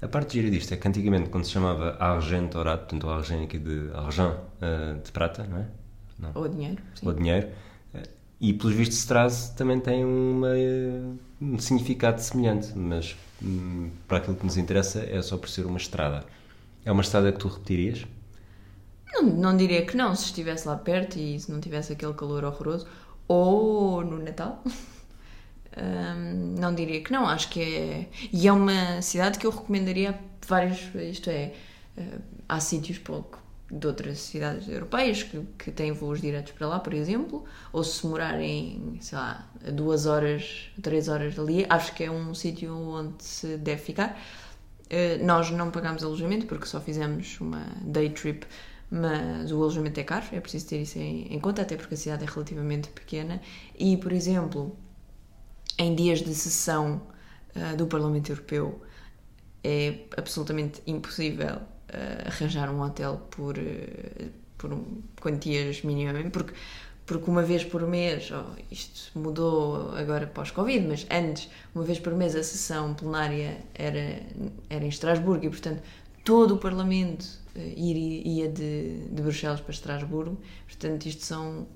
A 0.00 0.06
parte 0.08 0.34
gira 0.34 0.50
disto 0.50 0.72
é 0.74 0.76
que 0.76 0.86
antigamente, 0.86 1.30
quando 1.30 1.44
se 1.44 1.50
chamava 1.52 1.96
Argentorat, 1.98 2.80
portanto 2.80 3.04
o 3.04 3.10
argent 3.10 3.44
aqui 3.44 3.58
de 3.58 3.90
argent, 3.94 4.34
eh, 4.60 4.94
de 5.04 5.10
prata, 5.10 5.44
não 5.44 5.58
é? 5.58 5.66
Não. 6.18 6.30
Ou 6.34 6.48
dinheiro, 6.48 6.78
sim. 6.94 7.06
Ou 7.06 7.14
dinheiro, 7.14 7.48
eh, 7.94 8.02
e 8.40 8.52
pelos 8.52 8.74
vistos 8.76 8.98
Stras 8.98 9.50
também 9.50 9.80
tem 9.80 10.04
uma, 10.04 10.50
eh, 10.56 11.00
um 11.40 11.58
significado 11.58 12.20
semelhante, 12.20 12.76
mas 12.76 13.16
hum, 13.42 13.90
para 14.06 14.18
aquilo 14.18 14.36
que 14.36 14.44
nos 14.44 14.56
interessa 14.56 15.00
é 15.00 15.20
só 15.22 15.36
por 15.38 15.48
ser 15.48 15.64
uma 15.66 15.78
estrada. 15.78 16.24
É 16.84 16.92
uma 16.92 17.02
estrada 17.02 17.32
que 17.32 17.38
tu 17.38 17.48
repetirias? 17.48 18.06
Não, 19.12 19.22
não 19.22 19.56
diria 19.56 19.84
que 19.84 19.96
não, 19.96 20.14
se 20.14 20.26
estivesse 20.26 20.66
lá 20.66 20.76
perto 20.76 21.18
e 21.18 21.38
se 21.38 21.50
não 21.50 21.60
tivesse 21.60 21.92
aquele 21.92 22.14
calor 22.14 22.44
horroroso. 22.44 22.86
Ou 23.26 24.04
no 24.04 24.18
Natal. 24.18 24.62
Não 26.58 26.74
diria 26.74 27.00
que 27.04 27.12
não, 27.12 27.28
acho 27.28 27.50
que 27.50 27.60
é. 27.62 28.08
E 28.32 28.48
é 28.48 28.52
uma 28.52 29.00
cidade 29.00 29.38
que 29.38 29.46
eu 29.46 29.50
recomendaria 29.50 30.18
vários. 30.46 30.92
Isto 30.94 31.30
é, 31.30 31.54
eh, 31.96 32.18
há 32.48 32.58
sítios 32.58 32.98
pouco 32.98 33.38
de 33.70 33.86
outras 33.86 34.18
cidades 34.20 34.66
europeias 34.68 35.22
que, 35.22 35.40
que 35.58 35.70
têm 35.70 35.92
voos 35.92 36.20
diretos 36.20 36.52
para 36.52 36.66
lá, 36.66 36.80
por 36.80 36.94
exemplo, 36.94 37.44
ou 37.72 37.84
se 37.84 38.06
morarem, 38.06 38.96
sei 39.00 39.18
lá, 39.18 39.46
duas 39.72 40.06
horas, 40.06 40.70
três 40.82 41.08
horas 41.08 41.34
dali, 41.34 41.66
acho 41.68 41.94
que 41.94 42.04
é 42.04 42.10
um 42.10 42.34
sítio 42.34 42.74
onde 42.74 43.22
se 43.22 43.56
deve 43.58 43.82
ficar. 43.82 44.18
Uh, 44.86 45.22
nós 45.22 45.50
não 45.50 45.70
pagámos 45.70 46.02
alojamento 46.02 46.46
porque 46.46 46.64
só 46.64 46.80
fizemos 46.80 47.38
uma 47.40 47.66
day 47.82 48.08
trip, 48.08 48.46
mas 48.90 49.52
o 49.52 49.56
alojamento 49.56 50.00
é 50.00 50.04
caro, 50.04 50.24
é 50.32 50.40
preciso 50.40 50.66
ter 50.66 50.82
isso 50.82 50.98
em, 50.98 51.32
em 51.32 51.38
conta, 51.38 51.62
até 51.62 51.76
porque 51.76 51.94
a 51.94 51.96
cidade 51.96 52.24
é 52.24 52.26
relativamente 52.26 52.88
pequena. 52.88 53.40
E, 53.78 53.96
por 53.96 54.12
exemplo, 54.12 54.76
em 55.78 55.94
dias 55.94 56.20
de 56.20 56.34
sessão 56.34 57.02
uh, 57.54 57.76
do 57.76 57.86
Parlamento 57.86 58.30
Europeu, 58.30 58.82
é 59.62 60.06
absolutamente 60.16 60.82
impossível 60.86 61.56
uh, 61.56 62.26
arranjar 62.26 62.70
um 62.70 62.80
hotel 62.80 63.26
por, 63.30 63.58
uh, 63.58 64.30
por 64.56 64.72
um, 64.72 65.02
quantias 65.20 65.82
minimamente, 65.82 66.30
porque, 66.30 66.54
porque 67.04 67.30
uma 67.30 67.42
vez 67.42 67.64
por 67.64 67.86
mês, 67.86 68.30
oh, 68.32 68.58
isto 68.70 69.18
mudou 69.18 69.92
agora 69.96 70.26
pós-Covid, 70.26 70.86
mas 70.86 71.06
antes, 71.10 71.50
uma 71.74 71.84
vez 71.84 71.98
por 72.00 72.14
mês, 72.14 72.34
a 72.34 72.42
sessão 72.42 72.94
plenária 72.94 73.58
era, 73.74 74.22
era 74.70 74.84
em 74.84 74.88
Estrasburgo 74.88 75.44
e, 75.44 75.50
portanto, 75.50 75.82
todo 76.28 76.56
o 76.56 76.58
Parlamento 76.58 77.26
iria, 77.56 78.28
ia 78.28 78.48
de, 78.50 78.98
de 79.10 79.22
Bruxelas 79.22 79.62
para 79.62 79.72
Estrasburgo, 79.72 80.38
portanto, 80.66 81.06
isto 81.06 81.24
são 81.24 81.66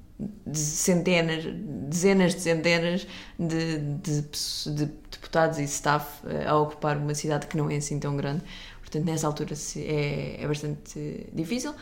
de 0.46 0.58
centenas, 0.58 1.42
dezenas 1.88 2.34
de 2.34 2.42
centenas 2.42 3.06
de, 3.38 3.78
de, 3.78 4.20
de, 4.20 4.84
deputados 5.10 5.58
e 5.58 5.62
staff 5.62 6.20
a 6.46 6.54
ocupar 6.54 6.98
uma 6.98 7.14
cidade 7.14 7.46
que 7.46 7.56
não 7.56 7.70
é 7.70 7.76
assim 7.76 7.98
tão 7.98 8.14
grande. 8.14 8.42
Portanto, 8.80 9.06
nessa 9.06 9.26
altura 9.26 9.54
é, 9.76 10.42
é 10.42 10.46
bastante 10.46 11.26
difícil. 11.32 11.74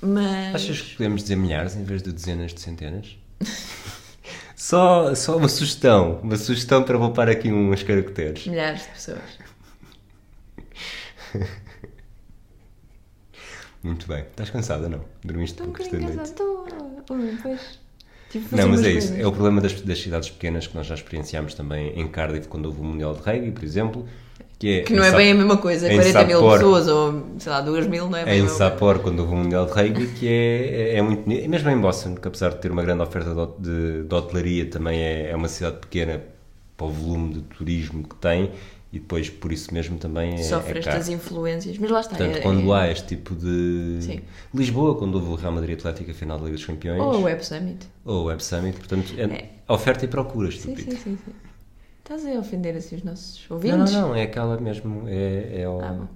Mas... 0.00 0.54
Achas 0.54 0.80
que 0.80 0.96
podemos 0.98 1.22
dizer 1.22 1.34
milhares 1.34 1.74
em 1.74 1.82
vez 1.82 2.00
de 2.00 2.12
dezenas 2.12 2.54
de 2.54 2.60
centenas? 2.60 3.18
só, 4.54 5.12
só 5.16 5.36
uma 5.36 5.48
sugestão, 5.48 6.20
uma 6.22 6.36
sugestão 6.36 6.84
para 6.84 6.96
poupar 6.96 7.28
aqui 7.28 7.50
uns 7.50 7.82
caracteres. 7.82 8.46
Milhares 8.46 8.82
de 8.82 8.88
pessoas. 8.88 9.18
Muito 13.82 14.06
bem. 14.08 14.20
Estás 14.30 14.50
cansada, 14.50 14.88
não? 14.88 15.00
Dormiste 15.24 15.62
pouco 15.62 15.80
esta 15.82 15.98
noite? 15.98 16.22
Estou... 16.22 16.66
Pois. 17.42 17.78
Fazer 18.30 18.56
Não, 18.62 18.68
mas 18.68 18.84
é 18.84 18.90
isso. 18.90 19.08
coisas. 19.08 19.18
É 19.24 19.26
o 19.26 19.32
problema 19.32 19.60
das, 19.60 19.80
das 19.80 19.98
cidades 20.00 20.28
pequenas 20.28 20.66
que 20.66 20.76
nós 20.76 20.86
já 20.86 20.94
experienciámos 20.94 21.54
também 21.54 21.98
em 21.98 22.06
Cardiff, 22.08 22.46
quando 22.48 22.66
houve 22.66 22.80
o 22.80 22.84
Mundial 22.84 23.14
de 23.14 23.20
Rugby, 23.22 23.52
por 23.52 23.64
exemplo. 23.64 24.06
Que, 24.58 24.80
é 24.80 24.82
Que 24.82 24.92
não 24.92 25.04
é 25.04 25.12
bem 25.12 25.30
a 25.30 25.34
mesma 25.34 25.56
coisa. 25.56 25.90
em 25.90 25.94
40 25.96 26.24
mil 26.26 26.38
Sapor. 26.40 26.52
pessoas 26.58 26.88
ou, 26.88 27.26
sei 27.38 27.52
lá, 27.52 27.60
2 27.60 27.86
mil 27.86 28.10
não 28.10 28.18
é 28.18 28.24
bem 28.24 28.40
a 28.40 28.44
Em. 28.44 28.48
Sapor, 28.48 28.98
quando 28.98 29.20
houve 29.20 29.32
o 29.32 29.36
Mundial 29.36 29.64
de 29.66 29.72
Rugby, 29.72 30.06
que 30.08 30.28
é, 30.28 30.96
é 30.96 31.02
muito 31.02 31.22
bonito. 31.22 31.44
E 31.44 31.48
mesmo 31.48 31.70
em 31.70 31.80
Boston, 31.80 32.16
que 32.16 32.28
apesar 32.28 32.50
de 32.50 32.56
ter 32.56 32.70
uma 32.70 32.82
grande 32.82 33.02
oferta 33.02 33.30
de, 33.34 33.62
de, 33.62 34.02
de 34.04 34.14
hotelaria, 34.14 34.66
também 34.68 35.00
é, 35.00 35.30
é 35.30 35.36
uma 35.36 35.48
cidade 35.48 35.76
pequena 35.78 36.20
para 36.76 36.86
o 36.86 36.90
volume 36.90 37.34
de 37.34 37.40
turismo 37.42 38.02
que 38.06 38.16
tem 38.16 38.50
e 38.92 38.98
depois, 38.98 39.28
por 39.28 39.52
isso 39.52 39.72
mesmo, 39.74 39.98
também 39.98 40.34
é, 40.34 40.42
Sofre 40.42 40.76
é 40.76 40.78
estas 40.78 41.08
influências. 41.08 41.76
Mas 41.78 41.90
lá 41.90 42.00
está. 42.00 42.16
Portanto, 42.16 42.36
é- 42.36 42.40
quando 42.40 42.72
é- 42.74 42.80
há 42.80 42.90
este 42.90 43.06
tipo 43.08 43.34
de... 43.34 43.98
Sim. 44.00 44.20
Lisboa, 44.54 44.96
quando 44.96 45.16
houve 45.16 45.28
o 45.28 45.34
Real 45.34 45.52
Madrid 45.52 45.76
Atlético 45.78 46.10
a 46.10 46.14
final 46.14 46.38
da 46.38 46.44
Liga 46.46 46.56
dos 46.56 46.64
Campeões. 46.66 47.00
Ou 47.00 47.16
o 47.16 47.22
Web 47.22 47.44
Summit. 47.44 47.86
Ou 48.04 48.22
o 48.22 48.24
Web 48.24 48.42
Summit. 48.42 48.78
Portanto, 48.78 49.14
é 49.18 49.22
É. 49.24 49.50
oferta 49.72 50.04
e 50.04 50.08
procura, 50.08 50.50
Sim, 50.50 50.56
estúpido. 50.72 50.90
sim, 50.92 50.96
sim, 50.96 51.18
sim. 51.24 51.32
Estás 52.00 52.24
a 52.24 52.38
ofender 52.40 52.74
assim 52.74 52.96
os 52.96 53.02
nossos 53.02 53.44
Não, 53.50 53.56
ouvintes? 53.56 53.92
não, 53.92 54.08
não, 54.08 54.14
é 54.16 54.22
aquela 54.22 54.58
mesmo. 54.58 55.04
É, 55.06 55.60
é, 55.60 55.68
o- 55.68 55.80
Ah, 55.82 56.08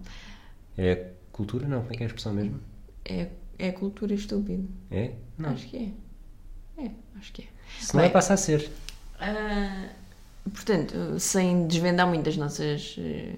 é 0.79 0.93
a 0.93 0.99
cultura, 1.31 1.69
não? 1.69 1.81
Como 1.83 1.93
é 1.93 1.97
que 1.97 2.03
é 2.03 2.07
a 2.07 2.07
expressão 2.07 2.33
mesmo? 2.33 2.59
É, 3.05 3.27
é 3.59 3.71
cultura 3.73 4.15
estúpida. 4.15 4.63
É? 4.91 5.11
Não. 5.37 5.51
Acho 5.51 5.67
que 5.67 5.77
é. 6.79 6.83
É, 6.85 6.91
acho 7.19 7.33
que 7.35 7.43
é. 7.43 7.45
Se 7.79 7.95
não 7.95 8.03
é, 8.03 8.09
passa 8.09 8.33
a 8.33 8.37
ser. 8.39 8.71
ah, 9.21 9.89
portanto, 10.51 11.19
sem 11.19 11.67
desvendar 11.67 12.07
muito 12.07 12.29
as 12.29 12.37
nossas 12.37 12.97
eh, 12.99 13.37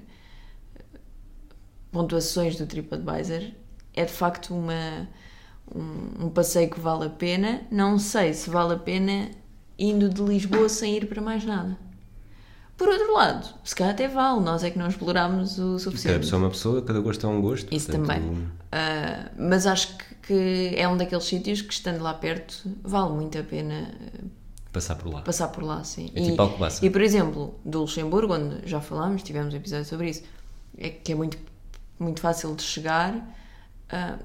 pontuações 1.90 2.56
do 2.56 2.66
TripAdvisor, 2.66 3.50
é 3.94 4.04
de 4.04 4.12
facto 4.12 4.54
uma, 4.54 5.08
um, 5.74 6.26
um 6.26 6.30
passeio 6.30 6.70
que 6.70 6.80
vale 6.80 7.06
a 7.06 7.10
pena. 7.10 7.62
Não 7.70 7.98
sei 7.98 8.34
se 8.34 8.50
vale 8.50 8.74
a 8.74 8.78
pena 8.78 9.30
indo 9.78 10.08
de 10.08 10.22
Lisboa 10.22 10.68
sem 10.68 10.96
ir 10.96 11.06
para 11.06 11.20
mais 11.22 11.44
nada. 11.44 11.76
Por 12.76 12.88
outro 12.88 13.12
lado, 13.12 13.54
se 13.62 13.74
calhar 13.74 13.92
até 13.94 14.08
vale, 14.08 14.40
nós 14.40 14.64
é 14.64 14.70
que 14.70 14.76
não 14.78 14.88
explorámos 14.88 15.58
o 15.58 15.62
Cada 15.62 15.78
suficiente. 15.78 16.18
pessoa 16.20 16.40
é 16.40 16.42
uma 16.44 16.50
pessoa, 16.50 16.82
cada 16.82 16.98
gosto 16.98 17.24
é 17.24 17.30
um 17.30 17.40
gosto. 17.40 17.72
Isso 17.72 17.86
portanto, 17.86 18.06
também. 18.08 18.48
Ah, 18.72 19.30
mas 19.38 19.64
acho 19.64 19.96
que, 19.96 20.14
que 20.26 20.74
é 20.76 20.88
um 20.88 20.96
daqueles 20.96 21.24
sítios 21.24 21.62
que, 21.62 21.72
estando 21.72 22.02
lá 22.02 22.12
perto, 22.14 22.68
vale 22.82 23.12
muito 23.12 23.38
a 23.38 23.44
pena 23.44 23.94
Passar 24.74 24.96
por 24.96 25.08
lá. 25.14 25.22
passar 25.22 25.48
por 25.48 25.62
lá, 25.62 25.82
sim. 25.84 26.10
É 26.14 26.20
e, 26.20 26.26
tipo 26.30 26.42
Alcobaça. 26.42 26.84
e, 26.84 26.90
por 26.90 27.00
exemplo, 27.00 27.54
do 27.64 27.80
Luxemburgo, 27.82 28.34
onde 28.34 28.68
já 28.68 28.80
falámos, 28.80 29.22
tivemos 29.22 29.54
um 29.54 29.56
episódio 29.56 29.86
sobre 29.86 30.10
isso, 30.10 30.22
é 30.76 30.90
que 30.90 31.12
é 31.12 31.14
muito, 31.14 31.38
muito 31.98 32.20
fácil 32.20 32.54
de 32.54 32.62
chegar. 32.62 33.14
ah, 33.90 34.18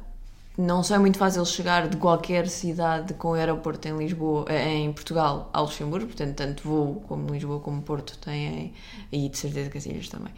não 0.58 0.84
só 0.84 0.96
é 0.96 1.00
muito 1.00 1.18
fácil 1.18 1.46
chegar 1.46 1.88
de 1.88 1.96
qualquer 1.96 2.48
cidade 2.50 3.14
com 3.14 3.34
aeroporto 3.34 3.88
em 3.88 3.98
Lisboa, 3.98 4.46
eh, 4.50 4.80
em 4.80 4.92
Portugal, 4.92 5.50
ao 5.54 5.64
Luxemburgo, 5.66 6.08
portanto, 6.08 6.36
tanto 6.36 6.64
voo 6.68 7.02
como 7.08 7.32
Lisboa 7.32 7.62
como 7.62 7.82
Porto 7.82 8.18
têm, 8.18 8.74
e 9.10 9.30
de 9.30 9.38
certeza 9.38 9.70
que 9.70 9.78
as 9.78 9.86
ilhas 9.86 10.10
também, 10.10 10.34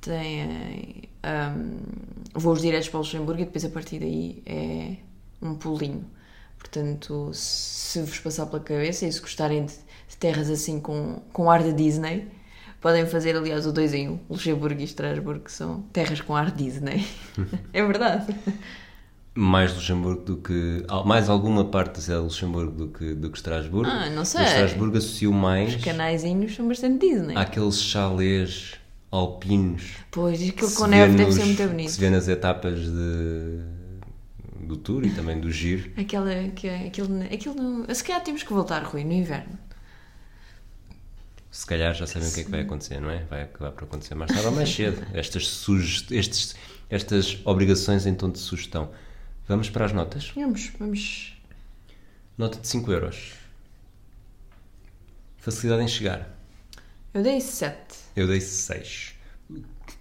têm 0.00 1.02
ahm, 1.22 1.76
voos 2.34 2.62
diretos 2.62 2.88
para 2.88 2.98
o 2.98 3.02
Luxemburgo 3.02 3.42
e 3.42 3.44
depois 3.44 3.64
a 3.66 3.68
partir 3.68 3.98
daí 3.98 4.42
é 4.46 4.96
um 5.42 5.56
pulinho. 5.56 6.06
Portanto, 6.66 7.30
se 7.32 8.00
vos 8.02 8.18
passar 8.18 8.46
pela 8.46 8.60
cabeça 8.60 9.06
e 9.06 9.12
se 9.12 9.20
gostarem 9.20 9.66
de, 9.66 9.72
de 9.72 10.16
terras 10.18 10.50
assim 10.50 10.80
com, 10.80 11.22
com 11.32 11.48
ar 11.48 11.62
de 11.62 11.72
Disney, 11.72 12.26
podem 12.80 13.06
fazer 13.06 13.36
aliás 13.36 13.66
o 13.66 13.72
2 13.72 13.94
em 13.94 14.08
1, 14.08 14.12
um, 14.12 14.18
Luxemburgo 14.28 14.80
e 14.80 14.84
Estrasburgo, 14.84 15.44
que 15.44 15.52
são 15.52 15.82
terras 15.92 16.20
com 16.20 16.34
ar 16.34 16.50
Disney. 16.50 17.06
é 17.72 17.86
verdade. 17.86 18.34
mais 19.32 19.72
Luxemburgo 19.74 20.22
do 20.22 20.36
que. 20.38 20.84
Mais 21.04 21.28
alguma 21.28 21.64
parte 21.64 22.10
é 22.10 22.16
Luxemburgo 22.16 22.72
do 22.72 22.88
que, 22.88 23.14
do 23.14 23.30
que 23.30 23.38
Estrasburgo. 23.38 23.88
Ah, 23.88 24.10
não 24.10 24.24
sei. 24.24 24.40
Mas 24.40 24.50
Estrasburgo 24.50 24.98
associo 24.98 25.32
mais 25.32 25.76
Os 25.76 25.84
canaizinhos 25.84 26.54
são 26.54 26.66
bastante 26.66 27.08
Disney. 27.08 27.36
àqueles 27.36 27.80
chalés 27.80 28.74
alpinos. 29.10 29.92
Pois, 30.10 30.42
aquilo 30.42 30.68
que 30.68 30.74
com 30.74 30.86
neve 30.86 31.16
deve 31.16 31.32
ser 31.32 31.44
muito 31.44 31.56
que 31.58 31.66
bonito. 31.68 31.90
se 31.90 32.00
vê 32.00 32.10
nas 32.10 32.26
etapas 32.28 32.80
de, 32.80 33.60
do 34.66 34.76
tour 34.76 35.04
e 35.04 35.10
também 35.10 35.38
do 35.40 35.50
giro. 35.50 35.90
Aquela, 35.96 36.48
que, 36.50 36.68
aquilo, 36.68 37.22
aquilo 37.22 37.54
não... 37.54 37.94
Se 37.94 38.02
calhar 38.04 38.22
temos 38.22 38.42
que 38.42 38.52
voltar, 38.52 38.82
Rui, 38.84 39.04
no 39.04 39.12
inverno. 39.12 39.58
Se 41.50 41.64
calhar 41.64 41.94
já 41.94 42.06
sabem 42.06 42.28
o 42.28 42.32
que 42.34 42.40
é 42.40 42.44
que 42.44 42.50
vai 42.50 42.60
acontecer, 42.60 43.00
não 43.00 43.08
é? 43.10 43.24
Vai 43.24 43.42
acabar 43.42 43.72
por 43.72 43.84
acontecer 43.84 44.14
mais 44.14 44.30
tarde 44.30 44.46
ou 44.46 44.52
mais 44.52 44.68
cedo. 44.68 45.06
Estas, 45.14 45.46
suge- 45.48 46.06
estes, 46.10 46.54
estas 46.90 47.40
obrigações 47.44 48.04
em 48.06 48.14
tom 48.14 48.30
de 48.30 48.38
sugestão. 48.38 48.90
Vamos 49.48 49.70
para 49.70 49.86
as 49.86 49.92
notas. 49.92 50.30
Vamos, 50.34 50.70
vamos... 50.78 51.32
Nota 52.36 52.58
de 52.60 52.68
5 52.68 52.92
euros. 52.92 53.32
Facilidade 55.38 55.82
em 55.84 55.88
chegar. 55.88 56.28
Eu 57.14 57.22
dei 57.22 57.40
7. 57.40 57.76
Eu 58.14 58.26
dei 58.26 58.40
6. 58.40 59.14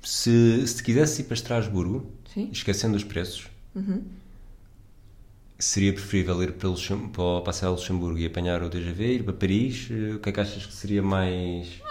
Se, 0.01 0.67
se 0.67 0.83
quisesse 0.83 1.21
ir 1.21 1.25
para 1.25 1.35
Estrasburgo, 1.35 2.11
Sim. 2.33 2.49
esquecendo 2.51 2.97
os 2.97 3.03
preços, 3.03 3.47
Uhum. 3.73 4.03
Seria 5.57 5.93
preferível 5.93 6.41
ir 6.43 6.53
para, 6.53 6.69
Luxem- 6.69 7.09
para 7.09 7.51
de 7.51 7.65
Luxemburgo 7.67 8.17
e 8.19 8.25
apanhar 8.25 8.61
o 8.63 8.69
TGV, 8.69 9.15
ir 9.15 9.23
para 9.23 9.33
Paris? 9.33 9.87
Eh, 9.91 10.15
O 10.15 10.19
que 10.19 10.29
é 10.29 10.31
que 10.31 10.39
achas 10.39 10.65
que 10.65 10.73
seria 10.73 11.01
mais. 11.01 11.81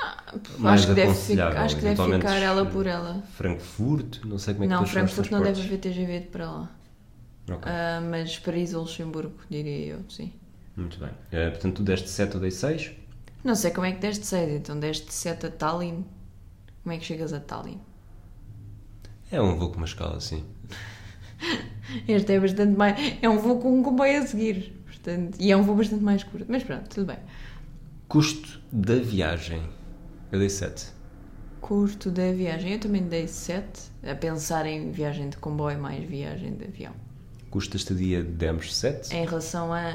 mais 0.59 0.81
Acho 0.81 0.88
que, 0.88 0.94
deve 0.94 1.11
aconselhável? 1.11 1.50
ficar, 1.53 1.64
acho 1.64 1.77
que 1.77 1.83
deve 1.83 2.12
ficar 2.16 2.37
ela 2.42 2.66
por 2.66 2.87
ela. 2.87 3.22
Frankfurt? 3.37 4.24
Não 4.24 4.38
sei 4.38 4.55
como 4.55 4.64
é 4.64 4.68
que 4.68 4.74
Não, 4.74 4.87
Frankfurt 4.87 5.31
não 5.31 5.42
deve 5.42 5.61
haver 5.62 5.79
TGV 5.79 6.20
para 6.33 6.50
lá. 6.50 6.70
Ok, 7.50 7.62
Ah, 7.70 8.00
mas 8.00 8.38
Paris 8.38 8.74
ou 8.74 8.83
Luxemburgo, 8.83 9.35
diria 9.50 9.94
eu, 9.94 10.00
sim. 10.09 10.33
Muito 10.77 10.98
bem. 10.98 11.11
Eh, 11.31 11.50
portanto, 11.50 11.77
tu 11.77 11.83
deste 11.83 12.09
7 12.09 12.35
ou 12.35 12.40
dei 12.40 12.50
6? 12.50 12.92
Não 13.44 13.55
sei 13.55 13.70
como 13.70 13.87
é 13.87 13.92
que 13.92 13.98
deste 14.00 14.27
6, 14.27 14.50
então 14.50 14.79
deste 14.81 15.12
7 15.12 15.46
a 15.46 15.50
Tallinn. 15.50 16.05
Como 16.83 16.92
é 16.94 16.98
que 16.98 17.05
chegas 17.05 17.33
a 17.33 17.40
Tallinn? 17.40 17.79
É 19.31 19.40
um 19.40 19.57
voo 19.57 19.70
com 19.70 19.77
uma 19.77 19.87
escala 19.87 20.16
assim. 20.16 20.44
Este 22.07 22.33
é 22.33 22.40
bastante 22.40 22.77
mais. 22.77 23.18
É 23.20 23.29
um 23.29 23.38
voo 23.38 23.59
com 23.59 23.79
um 23.79 23.83
comboio 23.83 24.23
a 24.23 24.27
seguir. 24.27 24.73
Portanto, 24.87 25.37
e 25.38 25.51
é 25.51 25.57
um 25.57 25.62
voo 25.62 25.77
bastante 25.77 26.03
mais 26.03 26.23
curto. 26.23 26.47
Mas 26.49 26.62
pronto, 26.62 26.88
tudo 26.88 27.07
bem. 27.07 27.18
Custo 28.09 28.61
da 28.73 28.97
viagem. 28.97 29.62
Eu 30.31 30.38
dei 30.38 30.49
7. 30.49 30.87
Custo 31.61 32.11
da 32.11 32.33
viagem. 32.33 32.73
Eu 32.73 32.79
também 32.79 33.03
dei 33.03 33.27
7. 33.27 33.64
A 34.03 34.14
pensar 34.14 34.66
em 34.66 34.90
viagem 34.90 35.29
de 35.29 35.37
comboio 35.37 35.79
mais 35.79 36.05
viagem 36.05 36.55
de 36.55 36.64
avião. 36.64 36.92
Custo 37.51 37.73
da 37.73 37.77
estadia 37.77 38.23
demos 38.23 38.75
7. 38.77 39.14
Em 39.14 39.25
relação 39.25 39.73
a 39.73 39.94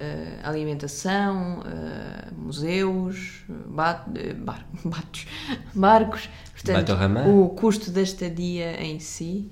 eh, 0.00 0.38
alimentação, 0.42 1.62
eh, 1.66 2.30
museus, 2.36 3.42
ba 3.66 4.04
eh, 4.16 4.32
bar- 4.34 4.66
batos, 4.84 5.26
barcos. 5.74 6.28
Portanto, 6.52 6.92
o 7.28 7.48
custo 7.50 7.90
da 7.90 8.02
estadia 8.02 8.82
em 8.82 8.98
si, 8.98 9.50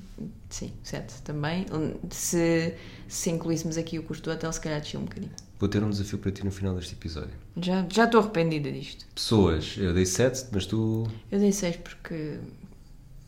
sim, 0.51 0.73
7 0.83 1.23
também. 1.23 1.67
Se, 2.11 2.75
se 3.07 3.31
incluíssemos 3.31 3.77
aqui 3.79 3.99
o 3.99 4.03
custo 4.03 4.29
do 4.31 4.35
hotel, 4.35 4.53
se 4.53 4.61
calhar 4.61 4.81
descia 4.81 4.99
um 4.99 5.05
bocadinho. 5.05 5.33
Vou 5.59 5.69
ter 5.69 5.83
um 5.83 5.91
desafio 5.91 6.19
para 6.19 6.31
ti 6.31 6.45
no 6.45 6.51
final 6.53 6.75
deste 6.75 6.95
episódio. 6.95 7.33
Já 7.61 7.85
já 7.91 8.05
estou 8.05 8.21
arrependida 8.21 8.71
disto. 8.71 9.07
Pessoas, 9.15 9.75
eu 9.77 9.93
dei 9.93 10.07
7, 10.07 10.47
mas 10.53 10.67
tu. 10.67 11.07
Eu 11.33 11.39
dei 11.41 11.51
6 11.53 11.77
porque, 11.77 12.39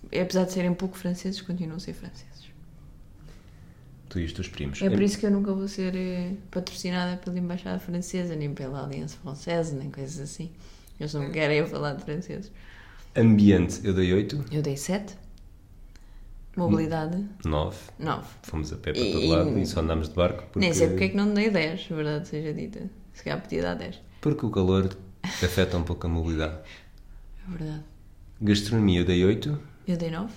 apesar 0.07 0.45
de 0.45 0.53
serem 0.53 0.73
pouco 0.75 0.97
franceses, 0.97 1.41
continuam 1.41 1.77
a 1.77 1.81
ser 1.81 1.93
franceses. 1.95 2.30
Tu 4.11 4.19
e 4.21 4.25
os 4.27 4.33
teus 4.33 4.49
primos. 4.49 4.83
É 4.83 4.91
por 4.91 5.01
isso 5.01 5.19
que 5.19 5.25
eu 5.25 5.31
nunca 5.31 5.55
vou 5.55 5.67
ser 5.69 5.95
eh, 5.97 6.33
patrocinada 6.51 7.17
pela 7.17 7.39
Embaixada 7.39 7.79
Francesa, 7.79 8.35
nem 8.37 8.53
pela 8.53 8.85
Aliança 8.85 9.17
Francesa, 9.23 9.75
nem 9.77 9.91
coisas 9.91 10.19
assim. 10.21 10.51
Eles 10.99 11.15
não 11.15 11.23
me 11.23 11.31
querem 11.31 11.59
eu 11.59 11.67
falar 11.67 11.95
de 11.95 12.05
franceses. 12.05 12.51
Ambiente, 13.17 13.81
eu 13.85 13.95
dei 13.95 14.13
8. 14.13 14.45
Eu 14.53 14.61
dei 14.63 14.77
7. 14.77 15.15
Mobilidade, 16.57 17.25
9. 17.45 17.77
9. 17.99 18.27
Fomos 18.43 18.73
a 18.73 18.77
pé 18.77 18.93
para 18.93 19.01
E- 19.01 19.13
todo 19.13 19.27
lado 19.29 19.59
e 19.59 19.65
só 19.65 19.81
andámos 19.81 20.09
de 20.09 20.15
barco. 20.17 20.43
Porque, 20.53 20.59
Nem 20.59 20.75
sei 20.75 20.89
porque 20.89 21.05
é 21.05 21.09
que 21.11 21.17
não 21.17 21.33
dei 21.33 21.49
10, 21.49 21.87
verdade 21.87 22.27
seja 22.29 22.53
dita. 22.53 22.91
Se 23.15 23.23
calhar 23.23 23.41
podia 23.41 23.63
dar 23.63 23.75
10. 23.75 24.01
Porque 24.21 24.45
o 24.45 24.51
calor 24.51 24.91
afeta 25.23 25.77
um 25.79 25.85
pouco 25.85 26.07
a 26.07 26.11
mobilidade. 26.11 26.59
É 27.47 27.51
verdade. 27.57 27.85
Gastronomia, 28.43 29.01
eu 29.01 29.05
dei 29.05 29.25
8. 29.25 29.59
Eu 29.87 29.97
dei 29.97 30.11
9. 30.11 30.33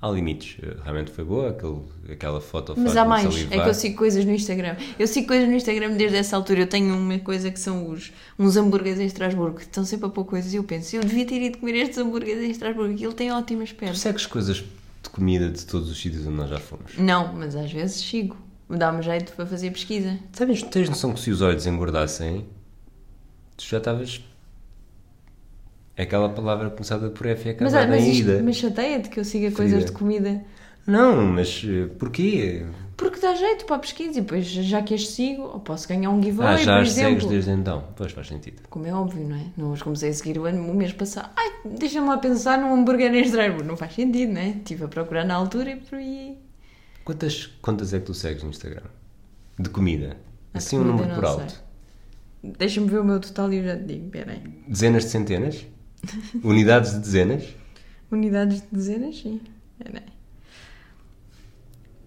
Há 0.00 0.08
limites. 0.10 0.56
Eh, 0.62 0.76
Realmente 0.84 1.10
foi 1.10 1.24
boa. 1.24 1.50
Aquele, 1.50 1.80
aquela 2.12 2.40
foto 2.40 2.74
Mas 2.76 2.96
há 2.96 3.04
mais. 3.04 3.24
salivar. 3.24 3.58
É 3.58 3.62
que 3.64 3.68
eu 3.68 3.74
sigo 3.74 3.96
coisas 3.96 4.24
no 4.24 4.32
Instagram. 4.32 4.76
Eu 4.96 5.06
sigo 5.08 5.26
coisas 5.26 5.48
no 5.48 5.54
Instagram 5.56 5.90
desde 5.96 6.16
essa 6.16 6.36
altura. 6.36 6.60
Eu 6.60 6.66
tenho 6.68 6.96
uma 6.96 7.18
coisa 7.18 7.50
que 7.50 7.58
são 7.58 7.90
os, 7.90 8.12
uns 8.38 8.56
hambúrgueres 8.56 9.00
em 9.00 9.06
Estrasburgo 9.06 9.56
que 9.56 9.62
estão 9.62 9.84
sempre 9.84 10.06
a 10.06 10.08
pôr 10.08 10.24
coisas. 10.24 10.52
E 10.52 10.56
eu 10.56 10.62
penso, 10.64 10.94
eu 10.94 11.02
devia 11.02 11.26
ter 11.26 11.42
ido 11.42 11.58
comer 11.58 11.74
estes 11.76 11.98
hambúrgueres 11.98 12.44
em 12.44 12.50
Estrasburgo. 12.50 12.94
Aquilo 12.94 13.12
tem 13.12 13.32
ótimas 13.32 13.70
Tu 13.70 13.74
pernas. 13.76 13.98
segues 13.98 14.24
coisas 14.26 14.58
de 15.02 15.10
comida 15.10 15.48
de 15.50 15.66
todos 15.66 15.90
os 15.90 16.00
sítios 16.00 16.24
onde 16.26 16.36
nós 16.36 16.48
já 16.50 16.58
fomos. 16.60 16.92
Não, 16.96 17.32
mas 17.34 17.56
às 17.56 17.72
vezes 17.72 17.96
sigo. 17.96 18.36
Dá-me 18.70 19.02
jeito 19.02 19.32
para 19.32 19.46
fazer 19.46 19.70
pesquisa. 19.72 20.18
Sabes, 20.32 20.62
tens 20.62 20.88
noção 20.88 21.12
que 21.14 21.20
se 21.20 21.30
os 21.30 21.40
olhos 21.40 21.66
engordassem, 21.66 22.44
tu 23.56 23.64
já 23.64 23.78
estavas. 23.78 24.20
É 25.98 26.04
aquela 26.04 26.28
palavra 26.28 26.70
começada 26.70 27.10
por 27.10 27.26
F 27.26 27.48
e 27.48 27.56
Mas, 27.60 27.74
acabada 27.74 27.96
mas, 27.96 28.04
em 28.04 28.10
isto, 28.12 28.20
ida. 28.22 28.40
mas 28.42 28.56
chateia-te 28.56 29.08
que 29.10 29.18
eu 29.18 29.24
siga 29.24 29.50
coisas 29.50 29.74
Frida. 29.82 29.86
de 29.86 29.92
comida. 29.98 30.44
Não, 30.86 31.26
mas 31.26 31.62
eh, 31.66 31.88
porquê? 31.98 32.64
Porque 32.96 33.18
dá 33.20 33.34
jeito 33.34 33.66
para 33.66 33.76
a 33.76 33.78
pesquisa 33.80 34.18
e 34.18 34.22
depois, 34.22 34.46
já 34.46 34.80
que 34.80 34.94
as 34.94 35.08
sigo, 35.08 35.58
posso 35.60 35.88
ganhar 35.88 36.10
um 36.10 36.22
giveaway, 36.22 36.54
ah, 36.54 36.56
já 36.56 36.74
por 36.76 36.82
as 36.82 36.92
segues 36.92 37.24
desde 37.26 37.50
então. 37.50 37.84
Pois 37.96 38.12
faz 38.12 38.28
sentido. 38.28 38.62
Como 38.70 38.86
é 38.86 38.94
óbvio, 38.94 39.28
não 39.28 39.36
é? 39.36 39.44
Não 39.56 39.72
os 39.72 39.82
comecei 39.82 40.10
a 40.10 40.14
seguir 40.14 40.38
o 40.38 40.44
ano, 40.46 40.70
o 40.70 40.74
mês 40.74 40.92
passado. 40.92 41.30
Ai, 41.36 41.50
deixa-me 41.64 42.06
lá 42.06 42.16
pensar 42.18 42.58
num 42.58 42.72
hambúrguer 42.72 43.12
em 43.12 43.20
Estrasburgo. 43.20 43.64
Não 43.66 43.76
faz 43.76 43.94
sentido, 43.94 44.32
não 44.32 44.40
é? 44.40 44.50
Estive 44.50 44.84
a 44.84 44.88
procurar 44.88 45.24
na 45.24 45.34
altura 45.34 45.72
e 45.72 45.76
por 45.76 45.98
aí. 45.98 46.38
Quantas 47.04 47.46
contas 47.60 47.92
é 47.92 47.98
que 47.98 48.06
tu 48.06 48.14
segues 48.14 48.42
no 48.44 48.50
Instagram? 48.50 48.82
De 49.58 49.68
comida? 49.68 50.16
A 50.54 50.58
Assim 50.58 50.76
um 50.78 50.84
comida 50.84 50.98
número 51.02 51.14
por 51.16 51.24
alto. 51.24 51.62
Deixa-me 52.42 52.88
ver 52.88 53.00
o 53.00 53.04
meu 53.04 53.18
total 53.20 53.52
e 53.52 53.56
eu 53.58 53.64
já 53.64 53.76
te 53.76 53.82
digo. 53.84 54.06
Espera 54.06 54.32
aí. 54.32 54.42
Dezenas 54.68 55.04
de 55.04 55.10
centenas? 55.10 55.66
Unidades 56.42 56.92
de 56.92 56.98
dezenas? 57.00 57.44
Unidades 58.10 58.60
de 58.62 58.66
dezenas, 58.72 59.18
sim. 59.18 59.40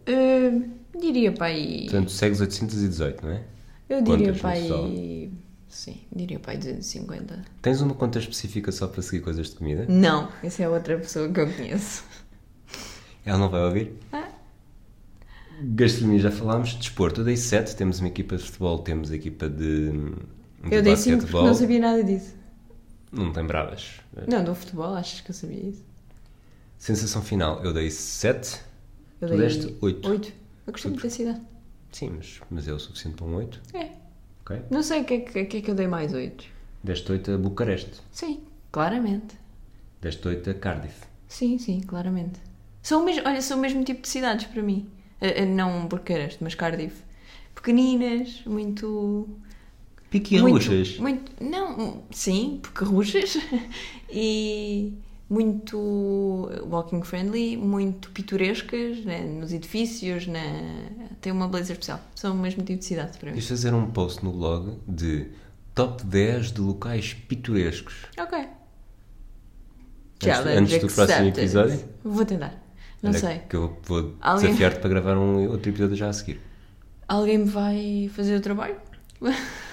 Ah, 0.08 0.68
diria 1.00 1.32
para 1.32 1.48
aí. 1.48 1.84
Portanto, 1.84 2.12
segues 2.12 2.42
818, 2.42 3.26
não 3.26 3.34
é? 3.34 3.44
Eu 3.90 4.02
diria 4.02 4.34
para 4.34 4.50
aí. 4.52 5.32
Sim, 5.68 6.02
diria 6.14 6.40
para 6.40 6.52
aí 6.52 6.58
250. 6.58 7.46
Tens 7.62 7.82
uma 7.82 7.94
conta 7.94 8.20
específica 8.20 8.72
só 8.72 8.88
para 8.88 9.02
seguir 9.02 9.22
coisas 9.22 9.50
de 9.50 9.56
comida? 9.56 9.86
Não, 9.88 10.30
essa 10.44 10.64
é 10.64 10.70
outra 10.70 10.98
pessoa 10.98 11.30
que 11.30 11.40
eu 11.40 11.50
conheço. 11.50 12.04
Ela 13.26 13.38
não 13.38 13.50
vai 13.50 13.64
ouvir? 13.64 13.94
Ah. 14.12 14.28
Gastronomia 15.62 16.20
já 16.20 16.32
falámos, 16.32 16.74
desporto, 16.74 17.22
eu 17.22 17.26
dei 17.26 17.38
7, 17.38 17.76
temos 17.76 18.00
uma 18.00 18.08
equipa 18.08 18.36
de 18.36 18.44
futebol, 18.44 18.80
temos 18.80 19.12
a 19.12 19.16
equipa 19.16 19.48
de, 19.48 19.92
de 19.92 20.74
Eu 20.74 20.82
dei 20.82 20.96
5 20.98 21.28
porque 21.28 21.38
não 21.38 21.54
sabia 21.54 21.80
nada 21.80 22.04
disso. 22.04 22.34
Não 23.12 23.34
tem 23.34 23.46
bravas. 23.46 24.00
Não, 24.28 24.44
do 24.44 24.56
futebol, 24.56 24.94
achas 24.94 25.22
que 25.22 25.32
eu 25.32 25.36
sabia 25.36 25.70
isso? 25.70 25.84
Sensação 26.78 27.22
final, 27.22 27.64
eu 27.64 27.74
dei 27.74 27.92
7. 27.92 28.60
Eu 29.20 29.28
Tu 29.28 29.38
dei 29.38 29.48
deste 29.48 29.78
oito. 29.82 30.10
8. 30.10 30.34
Eu 30.68 30.72
gostei 30.74 30.92
muito 30.92 31.04
da 31.04 31.10
cidade. 31.10 31.42
Sim, 31.92 32.14
mas, 32.18 32.42
mas 32.50 32.68
é 32.68 32.74
o 32.74 32.80
suficiente 32.80 33.18
para 33.18 33.26
um 33.26 33.36
8. 33.36 33.62
É. 33.76 33.90
Ok? 34.42 34.62
Não 34.70 34.82
sei 34.82 35.02
o 35.02 35.06
que 35.06 35.14
é 35.14 35.20
que, 35.20 35.46
que, 35.46 35.58
é 35.58 35.62
que 35.62 35.72
eu 35.72 35.76
dei 35.76 35.88
mais 35.88 36.14
8. 36.14 36.46
Deste 36.84 37.12
8 37.12 37.32
a 37.32 37.38
Bucareste. 37.38 38.02
Sim, 38.12 38.42
claramente. 38.72 39.36
Deste 40.02 40.28
8 40.28 40.50
a 40.50 40.54
Cardiff. 40.56 41.06
Sim, 41.28 41.58
sim, 41.60 41.82
claramente. 41.82 42.40
São 42.82 43.02
o 43.02 43.06
mesmo, 43.06 43.28
olha, 43.28 43.42
são 43.42 43.58
o 43.58 43.62
mesmo 43.62 43.84
tipo 43.84 44.02
de 44.02 44.08
cidades 44.08 44.46
para 44.48 44.64
mim. 44.64 44.90
Eh, 45.20 45.44
eh, 45.44 45.46
não 45.46 45.88
Bucareste, 45.88 46.40
mas 46.44 46.56
Cardiff. 46.56 47.04
Pequeninas, 47.54 48.44
muito. 48.46 49.30
Piquiruchas. 50.12 50.98
Muito, 50.98 51.32
muito. 51.42 51.52
Não, 51.52 52.04
sim, 52.12 52.60
pequerruchas. 52.62 53.38
e 54.12 54.94
muito 55.30 56.52
walking 56.70 57.02
friendly, 57.02 57.56
muito 57.56 58.12
pitorescas 58.12 59.06
né, 59.06 59.22
nos 59.22 59.54
edifícios. 59.54 60.28
Na... 60.28 60.42
Tem 61.22 61.32
uma 61.32 61.48
beleza 61.48 61.72
especial. 61.72 62.02
São 62.14 62.36
o 62.36 62.38
mesmo 62.38 62.62
tipo 62.64 62.80
de 62.80 62.86
cidade 62.86 63.18
para 63.18 63.30
mim. 63.30 63.36
Deixa 63.36 63.50
fazer 63.50 63.74
um 63.74 63.90
post 63.90 64.24
no 64.24 64.34
blog 64.34 64.78
de 64.86 65.28
top 65.74 66.04
10 66.06 66.52
de 66.52 66.60
locais 66.60 67.14
pitorescos. 67.14 67.96
Ok. 68.20 68.38
Antes- 68.38 68.50
Challenge 70.22 70.76
antes 70.76 70.82
do 70.82 70.94
próximo 70.94 71.28
episódio? 71.30 71.84
Vou 72.04 72.26
tentar. 72.26 72.62
Não 73.02 73.12
Olha 73.12 73.20
sei. 73.20 73.40
Que 73.50 73.56
eu 73.56 73.78
vou 73.86 74.14
Alguém- 74.20 74.48
desafiar-te 74.48 74.80
para 74.80 74.90
gravar 74.90 75.18
um 75.18 75.50
outro 75.50 75.70
episódio 75.72 75.96
já 75.96 76.10
a 76.10 76.14
seguir. 76.14 76.40
Alguém 77.08 77.38
me 77.38 77.46
vai 77.46 78.12
fazer 78.14 78.36
o 78.36 78.42
trabalho? 78.42 78.76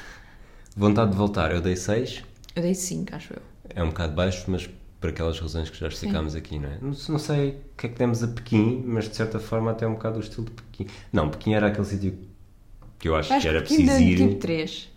Vontade 0.79 1.11
de 1.11 1.17
voltar, 1.17 1.51
eu 1.51 1.61
dei 1.61 1.75
6. 1.75 2.23
Eu 2.55 2.63
dei 2.63 2.73
5, 2.73 3.17
acho 3.17 3.33
eu. 3.33 3.43
É 3.75 3.83
um 3.83 3.89
bocado 3.89 4.13
baixo, 4.15 4.45
mas 4.47 4.71
por 5.01 5.11
aquelas 5.11 5.41
razões 5.41 5.69
que 5.69 5.77
já 5.77 5.89
explicámos 5.89 6.37
aqui, 6.37 6.57
não 6.57 6.69
é? 6.69 6.79
Não, 6.81 6.93
não 7.09 7.19
sei 7.19 7.49
o 7.51 7.77
que 7.77 7.87
é 7.87 7.89
que 7.89 7.99
demos 7.99 8.23
a 8.23 8.29
Pequim, 8.29 8.85
mas 8.87 9.09
de 9.09 9.17
certa 9.17 9.41
forma 9.41 9.73
até 9.73 9.85
é 9.85 9.89
um 9.89 9.95
bocado 9.95 10.19
o 10.19 10.21
estilo 10.21 10.47
de 10.47 10.53
Pequim. 10.53 10.87
Não, 11.13 11.29
Pequim 11.31 11.55
era 11.55 11.67
aquele 11.67 11.85
sítio 11.85 12.17
que 12.97 13.09
eu 13.09 13.17
acho, 13.17 13.33
Acho 13.33 13.43
que 13.43 13.49
era 13.49 13.61
preciso 13.61 13.91
ir 13.99 14.17
tipo 14.19 14.37
3. 14.37 14.89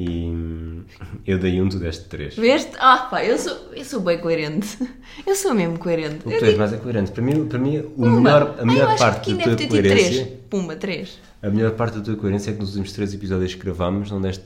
E 0.00 0.84
eu 1.26 1.38
dei 1.38 1.60
um, 1.60 1.68
tu 1.68 1.76
deste 1.80 2.04
três. 2.04 2.36
Veste? 2.36 2.70
Ah, 2.78 3.08
pá, 3.10 3.24
eu 3.24 3.36
sou, 3.36 3.56
eu 3.74 3.84
sou 3.84 4.00
bem 4.00 4.18
coerente. 4.18 4.78
Eu 5.26 5.34
sou 5.34 5.52
mesmo 5.52 5.76
coerente. 5.76 6.18
O 6.24 6.30
que 6.30 6.38
tu 6.38 6.44
és 6.44 6.56
mais 6.56 6.72
é 6.72 6.76
coerente. 6.76 7.10
Para 7.10 7.22
mim, 7.22 7.46
para 7.46 7.58
mim 7.58 7.82
o 7.96 8.08
melhor, 8.08 8.54
a 8.58 8.62
Ah, 8.62 8.64
melhor 8.64 8.90
acho 8.90 8.98
parte 8.98 9.34
da 9.34 9.56
tua 9.56 9.66
coerência... 9.68 10.24
3. 10.24 10.38
Pumba, 10.48 10.76
3. 10.76 11.18
A 11.42 11.50
melhor 11.50 11.72
parte 11.72 11.98
da 11.98 12.04
tua 12.04 12.16
coerência 12.16 12.50
é 12.50 12.54
que 12.54 12.60
nos 12.60 12.70
últimos 12.70 12.92
três 12.92 13.12
episódios 13.12 13.54
que 13.54 13.60
gravámos 13.62 14.10
não 14.10 14.20
deste 14.20 14.44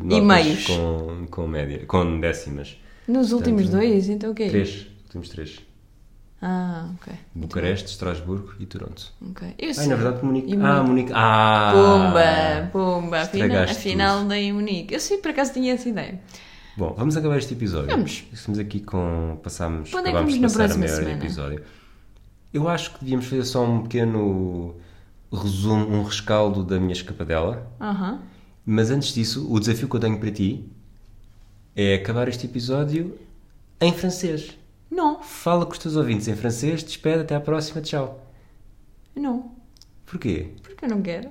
notas 0.00 0.64
com, 0.66 1.26
com 1.28 1.46
média, 1.48 1.84
com 1.86 2.20
décimas. 2.20 2.76
Nos 3.08 3.32
últimos 3.32 3.62
Portanto, 3.62 3.80
dois, 3.80 4.08
então 4.08 4.30
o 4.30 4.34
quê? 4.34 4.48
Três, 4.48 4.86
últimos 5.06 5.28
três. 5.28 5.60
Ah, 6.40 6.90
ok. 6.94 7.12
Bucareste, 7.34 7.90
Estrasburgo 7.90 8.52
e 8.60 8.66
Toronto. 8.66 9.12
Ok. 9.30 9.54
Eu 9.58 9.68
Ai, 9.68 9.74
sei. 9.74 9.86
na 9.88 9.96
verdade, 9.96 10.24
Munique. 10.24 10.52
Ah, 10.54 10.82
Munique. 10.82 10.88
Munique. 10.88 11.12
Ah! 11.14 11.72
Pumba, 11.74 12.70
pumba. 12.72 13.20
Afinal, 13.22 13.62
afinal 13.64 14.32
em 14.32 14.52
Munique. 14.52 14.94
Eu 14.94 15.00
sei, 15.00 15.18
por 15.18 15.30
acaso 15.30 15.52
tinha 15.52 15.74
essa 15.74 15.88
ideia. 15.88 16.20
Bom, 16.76 16.94
vamos 16.96 17.16
acabar 17.16 17.38
este 17.38 17.54
episódio. 17.54 17.90
Vamos. 17.90 18.24
Estamos 18.32 18.58
aqui 18.60 18.78
com. 18.80 19.38
Passámos. 19.42 19.90
Quando 19.90 20.06
é 20.06 20.10
que 20.12 20.16
vamos 20.16 20.38
na 20.38 20.48
próxima 20.48 20.86
semana? 20.86 21.16
episódio. 21.16 21.62
Eu 22.54 22.68
acho 22.68 22.92
que 22.94 23.00
devíamos 23.00 23.26
fazer 23.26 23.44
só 23.44 23.64
um 23.64 23.82
pequeno 23.82 24.76
resumo, 25.32 25.86
um 25.88 26.02
rescaldo 26.04 26.62
da 26.62 26.78
minha 26.78 26.92
escapadela. 26.92 27.68
Aham. 27.80 28.20
Mas 28.64 28.90
antes 28.90 29.12
disso, 29.12 29.50
o 29.52 29.58
desafio 29.58 29.88
que 29.88 29.96
eu 29.96 30.00
tenho 30.00 30.18
para 30.18 30.30
ti 30.30 30.64
é 31.74 31.94
acabar 31.94 32.28
este 32.28 32.46
episódio 32.46 33.18
em 33.80 33.92
francês. 33.92 34.57
Não, 34.90 35.22
Fala 35.22 35.66
com 35.66 35.72
os 35.72 35.78
teus 35.78 35.96
ouvintes 35.96 36.28
em 36.28 36.34
francês, 36.36 36.82
despede, 36.82 37.20
até 37.20 37.34
à 37.34 37.40
próxima, 37.40 37.80
tchau. 37.82 38.20
não. 39.14 39.52
Porquê? 40.06 40.48
Porque 40.62 40.86
eu 40.86 40.88
não 40.88 41.02
quero. 41.02 41.28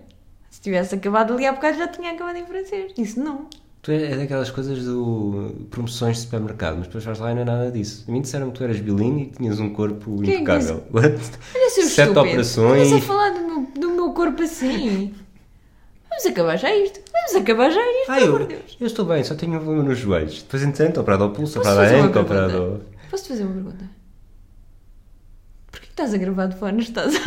Se 0.52 0.62
tivesse 0.62 0.94
acabado 0.94 1.34
ali 1.34 1.48
há 1.48 1.52
bocado 1.54 1.78
já 1.80 1.88
tinha 1.88 2.12
acabado 2.12 2.36
em 2.38 2.46
francês. 2.46 2.92
Isso 2.96 3.20
não. 3.20 3.48
Tu 3.82 3.92
é, 3.92 4.12
é 4.12 4.16
daquelas 4.18 4.52
coisas 4.52 4.84
do 4.86 5.66
promoções 5.72 6.18
de 6.18 6.24
supermercado, 6.24 6.78
mas 6.78 6.86
depois 6.88 7.04
vais 7.04 7.18
lá 7.18 7.32
e 7.32 7.36
não 7.36 7.42
é 7.42 7.46
nada 7.46 7.72
disso. 7.72 8.06
A 8.08 8.12
mim 8.12 8.22
disseram 8.22 8.52
que 8.52 8.58
tu 8.60 8.64
eras 8.64 8.80
bilingue 8.80 9.24
e 9.24 9.26
que 9.28 9.38
tinhas 9.38 9.60
um 9.60 9.72
corpo 9.74 10.18
Quem 10.18 10.26
que 10.26 10.36
impecável. 10.36 10.84
What? 10.94 11.08
Olha 11.56 11.70
seu 11.72 11.84
Sete 11.90 12.10
estúpido. 12.10 12.20
operações. 12.20 12.84
Estás 12.84 13.04
a 13.04 13.06
falar 13.08 13.30
do 13.32 13.40
meu, 13.40 13.68
do 13.80 13.90
meu 13.96 14.12
corpo 14.14 14.44
assim. 14.44 15.14
Vamos 16.10 16.26
acabar 16.28 16.58
já 16.58 16.76
isto. 16.76 17.00
Vamos 17.12 17.36
acabar 17.42 17.70
já 17.72 17.82
isto, 18.02 18.12
Ah, 18.12 18.22
eu, 18.22 18.46
Deus. 18.46 18.78
eu 18.80 18.88
estou 18.88 19.06
bem, 19.06 19.24
só 19.24 19.34
tenho 19.36 19.54
um 19.54 19.58
problema 19.60 19.84
nos 19.84 19.98
joelhos. 19.98 20.44
Depois, 20.44 20.62
entretanto, 20.64 21.00
operado 21.00 21.24
ao 21.24 21.32
pulso, 21.32 21.60
operado 21.60 21.80
à 21.80 21.84
anca, 21.84 22.22
operado 22.22 22.52
pergunta? 22.52 22.97
Ao... 23.08 23.12
Posso-te 23.12 23.30
fazer 23.30 23.44
uma 23.44 23.54
pergunta? 23.54 23.90
Porquê 25.72 25.86
que 25.88 25.94
estás 25.94 26.14
a 26.14 26.18
gravar 26.18 26.48
de 26.48 26.58
fone? 26.58 26.82
Estás 26.82 27.16
a... 27.16 27.20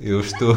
Eu 0.00 0.20
estou, 0.20 0.56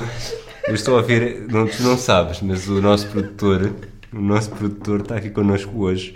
eu 0.67 0.73
estou 0.73 0.97
a 0.97 1.01
ver, 1.01 1.47
não, 1.49 1.67
tu 1.67 1.83
não 1.83 1.97
sabes, 1.97 2.41
mas 2.41 2.65
o 2.69 2.81
nosso 2.81 3.07
produtor, 3.09 3.75
o 4.13 4.21
nosso 4.21 4.49
produtor 4.51 5.01
está 5.01 5.17
aqui 5.17 5.29
connosco 5.29 5.77
hoje 5.83 6.15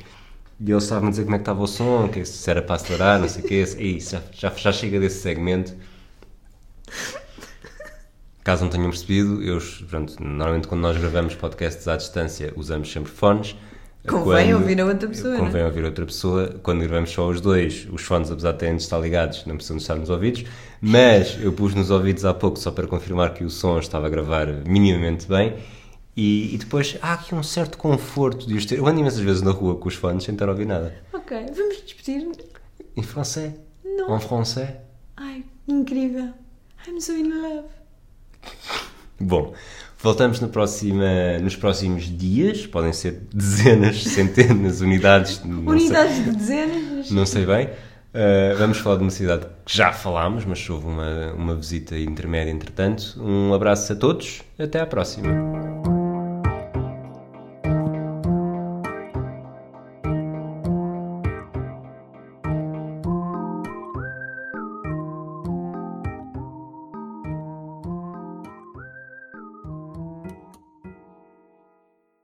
e 0.59 0.71
ele 0.71 0.77
estava 0.77 1.07
a 1.07 1.09
dizer 1.09 1.23
como 1.23 1.35
é 1.35 1.37
que 1.37 1.41
estava 1.41 1.61
o 1.61 1.67
som, 1.67 2.07
que 2.07 2.23
se 2.23 2.49
era 2.49 2.61
para 2.61 2.75
acelerar, 2.75 3.19
não 3.19 3.27
sei 3.27 3.43
o. 3.43 3.47
É 3.47 3.83
isso, 3.83 4.11
já, 4.11 4.23
já, 4.31 4.49
já 4.55 4.71
chega 4.71 4.97
desse 4.97 5.19
segmento. 5.21 5.75
Caso 8.45 8.63
não 8.63 8.71
tenham 8.71 8.89
percebido, 8.89 9.43
eu, 9.43 9.59
pronto, 9.89 10.15
normalmente 10.23 10.69
quando 10.69 10.81
nós 10.81 10.97
gravamos 10.97 11.35
podcasts 11.35 11.85
à 11.85 11.97
distância 11.97 12.53
usamos 12.55 12.89
sempre 12.89 13.11
fones. 13.11 13.57
Convém 14.07 14.47
Quando- 14.51 14.61
ouvir 14.61 14.81
a 14.81 14.85
outra 14.85 15.07
pessoa, 15.09 15.35
é? 15.35 15.39
Convém 15.39 15.63
ouvir 15.65 15.83
outra 15.83 16.05
pessoa. 16.05 16.47
Quando 16.63 16.79
gravamos 16.81 17.09
só 17.11 17.27
os 17.29 17.41
dois, 17.41 17.87
os 17.91 18.01
fones, 18.01 18.31
apesar 18.31 18.53
de 18.53 18.59
terem 18.59 18.75
de 18.77 18.81
estar 18.83 18.97
ligados, 18.99 19.45
não 19.45 19.55
precisam 19.55 19.77
de 19.77 19.83
estar 19.83 19.95
nos 19.95 20.09
ouvidos. 20.09 20.45
Mas 20.81 21.37
eu 21.41 21.51
pus 21.51 21.73
nos 21.75 21.89
ouvidos 21.89 22.23
há 22.25 22.33
pouco 22.33 22.57
só 22.57 22.71
para 22.71 22.87
confirmar 22.87 23.33
que 23.33 23.43
o 23.43 23.49
som 23.49 23.77
estava 23.79 24.07
a 24.07 24.09
gravar 24.09 24.47
minimamente 24.65 25.27
bem. 25.27 25.55
E, 26.15 26.55
e 26.55 26.57
depois 26.57 26.97
há 27.01 27.13
aqui 27.13 27.35
um 27.35 27.43
certo 27.43 27.77
conforto 27.77 28.47
de 28.47 28.55
os 28.55 28.65
ter. 28.65 28.77
Eu 28.79 28.87
ando 28.87 28.99
imensas 28.99 29.19
vezes 29.19 29.41
na 29.41 29.51
rua 29.51 29.75
com 29.75 29.87
os 29.87 29.95
fones 29.95 30.23
sem 30.23 30.33
estar 30.33 30.47
a 30.47 30.51
ouvir 30.51 30.65
nada. 30.65 30.95
ok, 31.13 31.45
vamos 31.55 31.81
despedir. 31.83 32.27
Em 32.95 33.03
francês. 33.03 33.53
Não. 33.85 34.15
Em 34.15 34.19
francês. 34.19 34.69
Ai, 35.15 35.43
incrível. 35.67 36.29
I'm 36.87 36.99
so 37.01 37.11
in 37.13 37.29
love. 37.29 37.67
Bom, 39.19 39.53
voltamos 39.97 40.39
no 40.39 40.47
próxima, 40.49 41.37
nos 41.41 41.55
próximos 41.55 42.03
dias. 42.05 42.65
Podem 42.65 42.93
ser 42.93 43.23
dezenas, 43.33 44.03
centenas, 44.05 44.81
unidades. 44.81 45.41
não 45.43 45.63
sei- 45.79 45.87
Unidades 45.87 46.23
de 46.25 46.31
dezenas. 46.31 47.11
Não 47.11 47.25
sei 47.25 47.45
bem. 47.45 47.67
Uh, 47.67 48.57
vamos 48.57 48.77
falar 48.79 48.95
de 48.95 49.01
uma 49.03 49.11
cidade 49.11 49.45
que 49.65 49.77
já 49.77 49.91
falámos, 49.93 50.43
mas 50.45 50.67
houve 50.69 50.87
uma, 50.87 51.33
uma 51.33 51.55
visita 51.55 51.97
intermédia 51.97 52.49
entretanto. 52.51 53.13
Um 53.21 53.53
abraço 53.53 53.93
a 53.93 53.95
todos, 53.95 54.41
até 54.57 54.79
à 54.79 54.87
próxima. 54.87 55.76